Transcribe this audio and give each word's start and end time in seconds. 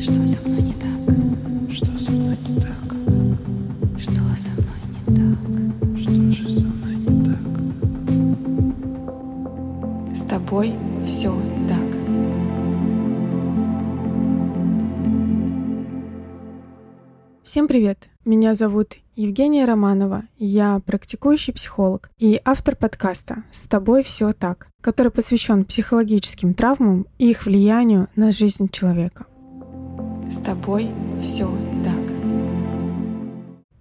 Что 0.00 0.12
со 0.12 0.40
мной 0.46 0.62
не 0.62 0.74
так? 0.74 0.92
Что 1.68 1.98
со 1.98 2.12
мной 2.12 2.38
не 2.46 2.60
так? 2.60 2.70
Что 3.98 4.12
со 4.36 4.50
мной 4.54 4.78
не 5.08 5.16
так? 5.16 5.38
Что 5.98 6.12
же 6.30 6.48
со 6.48 6.66
мной 6.66 6.94
не 6.94 7.24
так? 7.24 7.42
С 10.16 10.22
тобой 10.22 10.72
все 11.04 11.34
так. 11.68 11.82
Всем 17.42 17.66
привет! 17.66 18.08
Меня 18.24 18.54
зовут 18.54 18.98
Евгения 19.16 19.64
Романова. 19.64 20.28
Я 20.38 20.80
практикующий 20.86 21.52
психолог 21.52 22.12
и 22.18 22.40
автор 22.44 22.76
подкаста 22.76 23.42
«С 23.50 23.66
тобой 23.66 24.04
все 24.04 24.30
так», 24.30 24.68
который 24.80 25.10
посвящен 25.10 25.64
психологическим 25.64 26.54
травмам 26.54 27.08
и 27.18 27.30
их 27.30 27.46
влиянию 27.46 28.06
на 28.14 28.30
жизнь 28.30 28.68
человека. 28.68 29.26
С 30.30 30.40
тобой 30.40 30.90
все 31.20 31.48
так. 31.84 31.94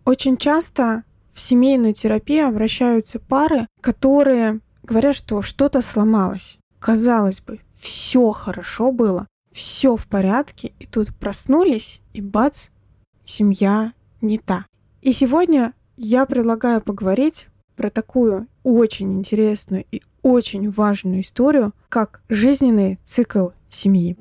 Очень 0.05 0.37
часто 0.37 1.03
в 1.33 1.39
семейную 1.39 1.93
терапию 1.93 2.47
обращаются 2.47 3.19
пары, 3.19 3.67
которые 3.81 4.61
говорят, 4.83 5.15
что 5.15 5.41
что-то 5.41 5.81
сломалось. 5.81 6.57
Казалось 6.79 7.41
бы, 7.41 7.59
все 7.75 8.31
хорошо 8.31 8.91
было, 8.91 9.27
все 9.51 9.95
в 9.95 10.07
порядке, 10.07 10.73
и 10.79 10.85
тут 10.85 11.13
проснулись, 11.15 12.01
и 12.13 12.21
бац, 12.21 12.69
семья 13.25 13.93
не 14.21 14.37
та. 14.37 14.65
И 15.01 15.11
сегодня 15.11 15.73
я 15.97 16.25
предлагаю 16.25 16.81
поговорить 16.81 17.47
про 17.75 17.89
такую 17.89 18.47
очень 18.63 19.13
интересную 19.13 19.85
и 19.91 20.01
очень 20.23 20.69
важную 20.71 21.21
историю, 21.21 21.73
как 21.89 22.21
жизненный 22.29 22.99
цикл 23.03 23.49
семьи. 23.69 24.17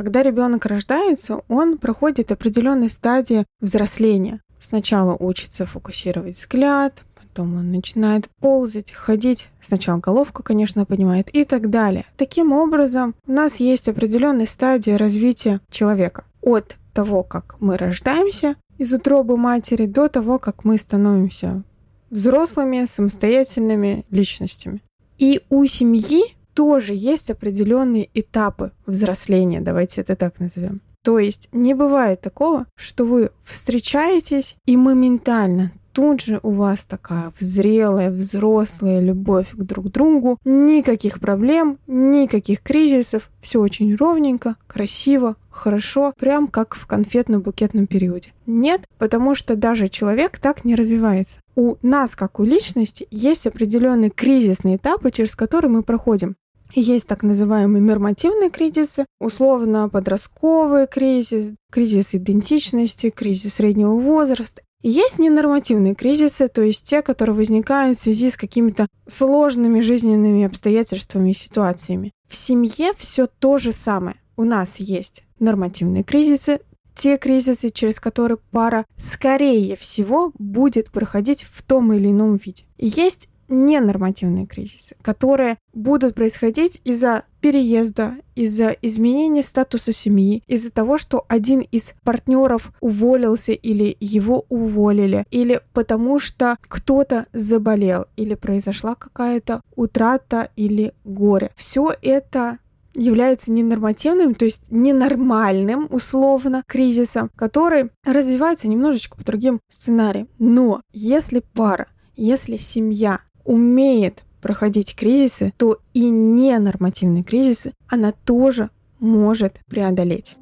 Когда 0.00 0.22
ребенок 0.22 0.64
рождается, 0.64 1.42
он 1.48 1.76
проходит 1.76 2.32
определенные 2.32 2.88
стадии 2.88 3.44
взросления. 3.60 4.40
Сначала 4.58 5.14
учится 5.14 5.66
фокусировать 5.66 6.36
взгляд, 6.36 7.04
потом 7.14 7.58
он 7.58 7.70
начинает 7.70 8.30
ползать, 8.40 8.92
ходить. 8.92 9.50
Сначала 9.60 9.98
головку, 9.98 10.42
конечно, 10.42 10.86
поднимает 10.86 11.28
и 11.34 11.44
так 11.44 11.68
далее. 11.68 12.06
Таким 12.16 12.52
образом, 12.52 13.14
у 13.26 13.32
нас 13.32 13.56
есть 13.56 13.90
определенные 13.90 14.46
стадии 14.46 14.92
развития 14.92 15.60
человека. 15.70 16.24
От 16.40 16.78
того, 16.94 17.22
как 17.22 17.56
мы 17.60 17.76
рождаемся 17.76 18.56
из 18.78 18.94
утробы 18.94 19.36
матери, 19.36 19.84
до 19.84 20.08
того, 20.08 20.38
как 20.38 20.64
мы 20.64 20.78
становимся 20.78 21.62
взрослыми, 22.08 22.86
самостоятельными 22.86 24.06
личностями. 24.10 24.80
И 25.18 25.42
у 25.50 25.66
семьи 25.66 26.22
тоже 26.54 26.94
есть 26.94 27.30
определенные 27.30 28.08
этапы 28.14 28.72
взросления, 28.86 29.60
давайте 29.60 30.00
это 30.00 30.16
так 30.16 30.40
назовем. 30.40 30.80
То 31.02 31.18
есть 31.18 31.48
не 31.52 31.74
бывает 31.74 32.20
такого, 32.20 32.66
что 32.76 33.04
вы 33.04 33.30
встречаетесь 33.44 34.56
и 34.66 34.76
моментально 34.76 35.72
тут 36.00 36.22
же 36.22 36.40
у 36.42 36.50
вас 36.50 36.86
такая 36.86 37.30
взрелая, 37.38 38.10
взрослая 38.10 39.00
любовь 39.00 39.50
к 39.52 39.62
друг 39.62 39.90
другу, 39.90 40.38
никаких 40.46 41.20
проблем, 41.20 41.78
никаких 41.86 42.62
кризисов, 42.62 43.30
все 43.42 43.60
очень 43.60 43.94
ровненько, 43.94 44.56
красиво, 44.66 45.36
хорошо, 45.50 46.14
прям 46.18 46.48
как 46.48 46.74
в 46.74 46.86
конфетно-букетном 46.86 47.86
периоде. 47.86 48.32
Нет, 48.46 48.86
потому 48.96 49.34
что 49.34 49.56
даже 49.56 49.88
человек 49.88 50.38
так 50.38 50.64
не 50.64 50.74
развивается. 50.74 51.40
У 51.54 51.76
нас, 51.82 52.16
как 52.16 52.40
у 52.40 52.44
личности, 52.44 53.06
есть 53.10 53.46
определенные 53.46 54.08
кризисные 54.08 54.76
этапы, 54.76 55.10
через 55.10 55.36
которые 55.36 55.70
мы 55.70 55.82
проходим. 55.82 56.34
Есть 56.72 57.08
так 57.08 57.22
называемые 57.22 57.82
нормативные 57.82 58.48
кризисы, 58.48 59.04
условно 59.20 59.90
подростковый 59.90 60.86
кризис, 60.86 61.52
кризис 61.70 62.14
идентичности, 62.14 63.10
кризис 63.10 63.54
среднего 63.54 63.94
возраста. 63.96 64.62
Есть 64.82 65.18
ненормативные 65.18 65.94
кризисы, 65.94 66.48
то 66.48 66.62
есть 66.62 66.86
те, 66.86 67.02
которые 67.02 67.36
возникают 67.36 67.98
в 67.98 68.00
связи 68.00 68.30
с 68.30 68.36
какими-то 68.36 68.86
сложными 69.06 69.80
жизненными 69.80 70.44
обстоятельствами 70.44 71.30
и 71.30 71.34
ситуациями. 71.34 72.12
В 72.28 72.34
семье 72.34 72.92
все 72.96 73.26
то 73.26 73.58
же 73.58 73.72
самое. 73.72 74.16
У 74.36 74.44
нас 74.44 74.76
есть 74.76 75.24
нормативные 75.38 76.02
кризисы, 76.02 76.60
те 76.94 77.16
кризисы, 77.16 77.70
через 77.70 77.98
которые 77.98 78.38
пара, 78.50 78.84
скорее 78.96 79.74
всего, 79.76 80.32
будет 80.38 80.90
проходить 80.90 81.46
в 81.50 81.62
том 81.62 81.92
или 81.94 82.10
ином 82.10 82.36
виде. 82.36 82.64
Есть 82.76 83.29
ненормативные 83.50 84.46
кризисы, 84.46 84.96
которые 85.02 85.58
будут 85.74 86.14
происходить 86.14 86.80
из-за 86.84 87.24
переезда, 87.40 88.16
из-за 88.34 88.70
изменения 88.82 89.42
статуса 89.42 89.92
семьи, 89.92 90.42
из-за 90.46 90.72
того, 90.72 90.98
что 90.98 91.24
один 91.28 91.60
из 91.60 91.94
партнеров 92.04 92.72
уволился 92.80 93.52
или 93.52 93.96
его 94.00 94.44
уволили, 94.48 95.24
или 95.30 95.60
потому 95.72 96.18
что 96.18 96.56
кто-то 96.62 97.26
заболел, 97.32 98.06
или 98.16 98.34
произошла 98.34 98.94
какая-то 98.94 99.62
утрата 99.74 100.50
или 100.56 100.92
горе. 101.04 101.50
Все 101.56 101.94
это 102.02 102.58
является 102.94 103.52
ненормативным, 103.52 104.34
то 104.34 104.44
есть 104.44 104.70
ненормальным, 104.70 105.86
условно, 105.90 106.62
кризисом, 106.66 107.30
который 107.36 107.90
развивается 108.04 108.68
немножечко 108.68 109.16
по 109.16 109.24
другим 109.24 109.60
сценариям. 109.68 110.28
Но 110.38 110.82
если 110.92 111.40
пара, 111.54 111.86
если 112.16 112.56
семья 112.56 113.20
умеет 113.50 114.22
проходить 114.40 114.94
кризисы, 114.94 115.52
то 115.56 115.80
и 115.92 116.08
ненормативные 116.08 117.24
кризисы 117.24 117.72
она 117.88 118.12
тоже 118.12 118.70
может 119.00 119.60
преодолеть. 119.66 120.36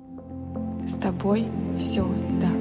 С 0.86 0.98
тобой 0.98 1.46
все 1.78 2.06
так. 2.41 2.52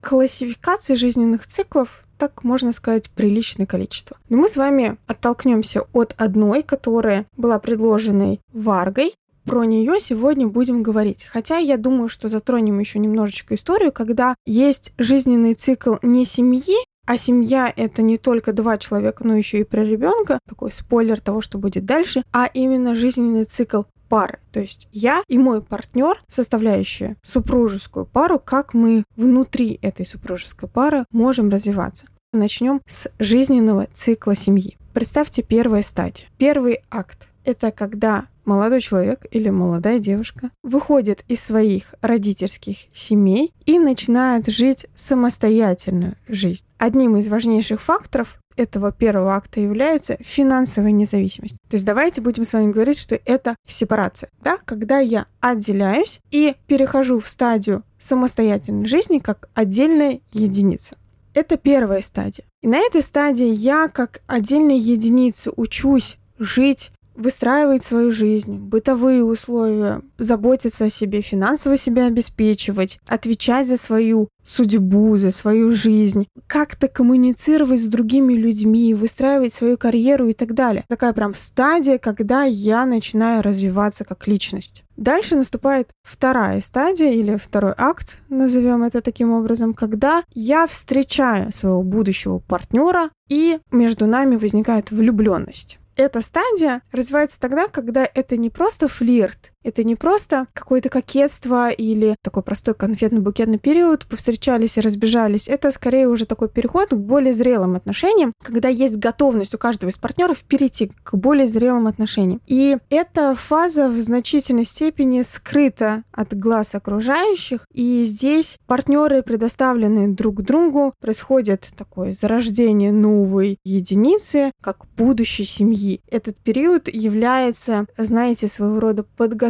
Классификации 0.00 0.94
жизненных 0.94 1.46
циклов 1.46 2.04
так 2.16 2.44
можно 2.44 2.70
сказать, 2.72 3.08
приличное 3.10 3.64
количество. 3.64 4.18
Но 4.28 4.36
мы 4.36 4.48
с 4.48 4.56
вами 4.56 4.98
оттолкнемся 5.06 5.86
от 5.94 6.14
одной, 6.18 6.62
которая 6.62 7.24
была 7.34 7.58
предложенной 7.58 8.40
Варгой. 8.52 9.14
Про 9.44 9.64
нее 9.64 9.98
сегодня 10.00 10.46
будем 10.46 10.82
говорить. 10.82 11.24
Хотя 11.24 11.56
я 11.56 11.78
думаю, 11.78 12.10
что 12.10 12.28
затронем 12.28 12.78
еще 12.78 12.98
немножечко 12.98 13.54
историю, 13.54 13.90
когда 13.90 14.34
есть 14.44 14.92
жизненный 14.98 15.54
цикл 15.54 15.94
не 16.02 16.26
семьи, 16.26 16.76
а 17.10 17.18
семья 17.18 17.72
это 17.76 18.02
не 18.02 18.18
только 18.18 18.52
два 18.52 18.78
человека, 18.78 19.26
но 19.26 19.36
еще 19.36 19.58
и 19.58 19.64
про 19.64 19.82
ребенка, 19.84 20.38
такой 20.48 20.70
спойлер 20.70 21.18
того, 21.18 21.40
что 21.40 21.58
будет 21.58 21.84
дальше, 21.84 22.22
а 22.32 22.46
именно 22.46 22.94
жизненный 22.94 23.46
цикл 23.46 23.82
пары. 24.08 24.38
То 24.52 24.60
есть 24.60 24.88
я 24.92 25.24
и 25.26 25.36
мой 25.36 25.60
партнер, 25.60 26.22
составляющие 26.28 27.16
супружескую 27.24 28.06
пару, 28.06 28.38
как 28.38 28.74
мы 28.74 29.02
внутри 29.16 29.80
этой 29.82 30.06
супружеской 30.06 30.68
пары 30.68 31.04
можем 31.10 31.48
развиваться. 31.48 32.06
Начнем 32.32 32.80
с 32.86 33.10
жизненного 33.18 33.88
цикла 33.92 34.36
семьи. 34.36 34.78
Представьте 34.94 35.42
первая 35.42 35.82
стадия. 35.82 36.28
Первый 36.38 36.78
акт— 36.92 37.26
это 37.44 37.72
когда 37.72 38.26
молодой 38.50 38.80
человек 38.80 39.26
или 39.30 39.48
молодая 39.48 40.00
девушка 40.00 40.50
выходит 40.64 41.24
из 41.28 41.40
своих 41.40 41.94
родительских 42.00 42.78
семей 42.92 43.52
и 43.64 43.78
начинает 43.78 44.48
жить 44.48 44.86
самостоятельную 44.96 46.16
жизнь. 46.26 46.64
Одним 46.76 47.16
из 47.16 47.28
важнейших 47.28 47.80
факторов 47.80 48.40
этого 48.56 48.90
первого 48.90 49.36
акта 49.36 49.60
является 49.60 50.16
финансовая 50.18 50.90
независимость. 50.90 51.58
То 51.68 51.76
есть 51.76 51.86
давайте 51.86 52.20
будем 52.20 52.44
с 52.44 52.52
вами 52.52 52.72
говорить, 52.72 52.98
что 52.98 53.14
это 53.24 53.54
сепарация, 53.68 54.30
да, 54.42 54.58
когда 54.64 54.98
я 54.98 55.26
отделяюсь 55.38 56.18
и 56.32 56.56
перехожу 56.66 57.20
в 57.20 57.28
стадию 57.28 57.84
самостоятельной 57.98 58.88
жизни 58.88 59.20
как 59.20 59.48
отдельная 59.54 60.20
единица. 60.32 60.96
Это 61.34 61.56
первая 61.56 62.02
стадия. 62.02 62.44
И 62.62 62.66
на 62.66 62.78
этой 62.78 63.02
стадии 63.02 63.46
я 63.46 63.86
как 63.86 64.22
отдельная 64.26 64.74
единица 64.74 65.52
учусь 65.54 66.18
жить 66.40 66.90
выстраивать 67.20 67.84
свою 67.84 68.10
жизнь, 68.10 68.56
бытовые 68.56 69.22
условия, 69.22 70.02
заботиться 70.18 70.86
о 70.86 70.90
себе, 70.90 71.20
финансово 71.20 71.76
себя 71.76 72.06
обеспечивать, 72.06 72.98
отвечать 73.06 73.68
за 73.68 73.76
свою 73.76 74.28
судьбу, 74.42 75.16
за 75.16 75.30
свою 75.30 75.72
жизнь, 75.72 76.26
как-то 76.46 76.88
коммуницировать 76.88 77.80
с 77.80 77.86
другими 77.86 78.32
людьми, 78.32 78.94
выстраивать 78.94 79.52
свою 79.52 79.76
карьеру 79.76 80.28
и 80.28 80.32
так 80.32 80.54
далее. 80.54 80.84
Такая 80.88 81.12
прям 81.12 81.34
стадия, 81.34 81.98
когда 81.98 82.44
я 82.44 82.86
начинаю 82.86 83.42
развиваться 83.42 84.04
как 84.04 84.26
личность. 84.26 84.82
Дальше 84.96 85.36
наступает 85.36 85.90
вторая 86.02 86.60
стадия 86.60 87.12
или 87.12 87.36
второй 87.36 87.72
акт, 87.76 88.18
назовем 88.28 88.82
это 88.82 89.00
таким 89.00 89.32
образом, 89.32 89.72
когда 89.72 90.24
я 90.34 90.66
встречаю 90.66 91.52
своего 91.52 91.82
будущего 91.82 92.38
партнера 92.38 93.10
и 93.28 93.60
между 93.70 94.06
нами 94.06 94.36
возникает 94.36 94.90
влюбленность 94.90 95.78
эта 96.00 96.20
стадия 96.20 96.82
развивается 96.92 97.38
тогда, 97.40 97.68
когда 97.68 98.08
это 98.12 98.36
не 98.36 98.50
просто 98.50 98.88
флирт, 98.88 99.52
Это 99.62 99.84
не 99.84 99.94
просто 99.94 100.46
какое-то 100.54 100.88
кокетство 100.88 101.70
или 101.70 102.16
такой 102.22 102.42
простой 102.42 102.74
конфетно-букетный 102.74 103.58
период, 103.58 104.06
повстречались 104.06 104.78
и 104.78 104.80
разбежались. 104.80 105.48
Это 105.48 105.70
скорее 105.70 106.08
уже 106.08 106.24
такой 106.24 106.48
переход 106.48 106.90
к 106.90 106.94
более 106.94 107.34
зрелым 107.34 107.76
отношениям, 107.76 108.32
когда 108.42 108.68
есть 108.68 108.96
готовность 108.96 109.54
у 109.54 109.58
каждого 109.58 109.90
из 109.90 109.98
партнеров 109.98 110.44
перейти 110.44 110.90
к 111.02 111.14
более 111.14 111.46
зрелым 111.46 111.86
отношениям. 111.86 112.40
И 112.46 112.78
эта 112.88 113.34
фаза 113.34 113.88
в 113.88 114.00
значительной 114.00 114.64
степени 114.64 115.22
скрыта 115.22 116.04
от 116.10 116.34
глаз 116.34 116.74
окружающих, 116.74 117.66
и 117.72 118.04
здесь 118.04 118.56
партнеры 118.66 119.22
предоставлены 119.22 120.08
друг 120.08 120.42
другу, 120.42 120.94
происходит 121.00 121.68
такое 121.76 122.14
зарождение 122.14 122.92
новой 122.92 123.58
единицы, 123.64 124.52
как 124.62 124.86
будущей 124.96 125.44
семьи. 125.44 126.00
Этот 126.10 126.36
период 126.38 126.88
является, 126.88 127.86
знаете, 127.98 128.48
своего 128.48 128.80
рода 128.80 129.02
подготовкой 129.02 129.49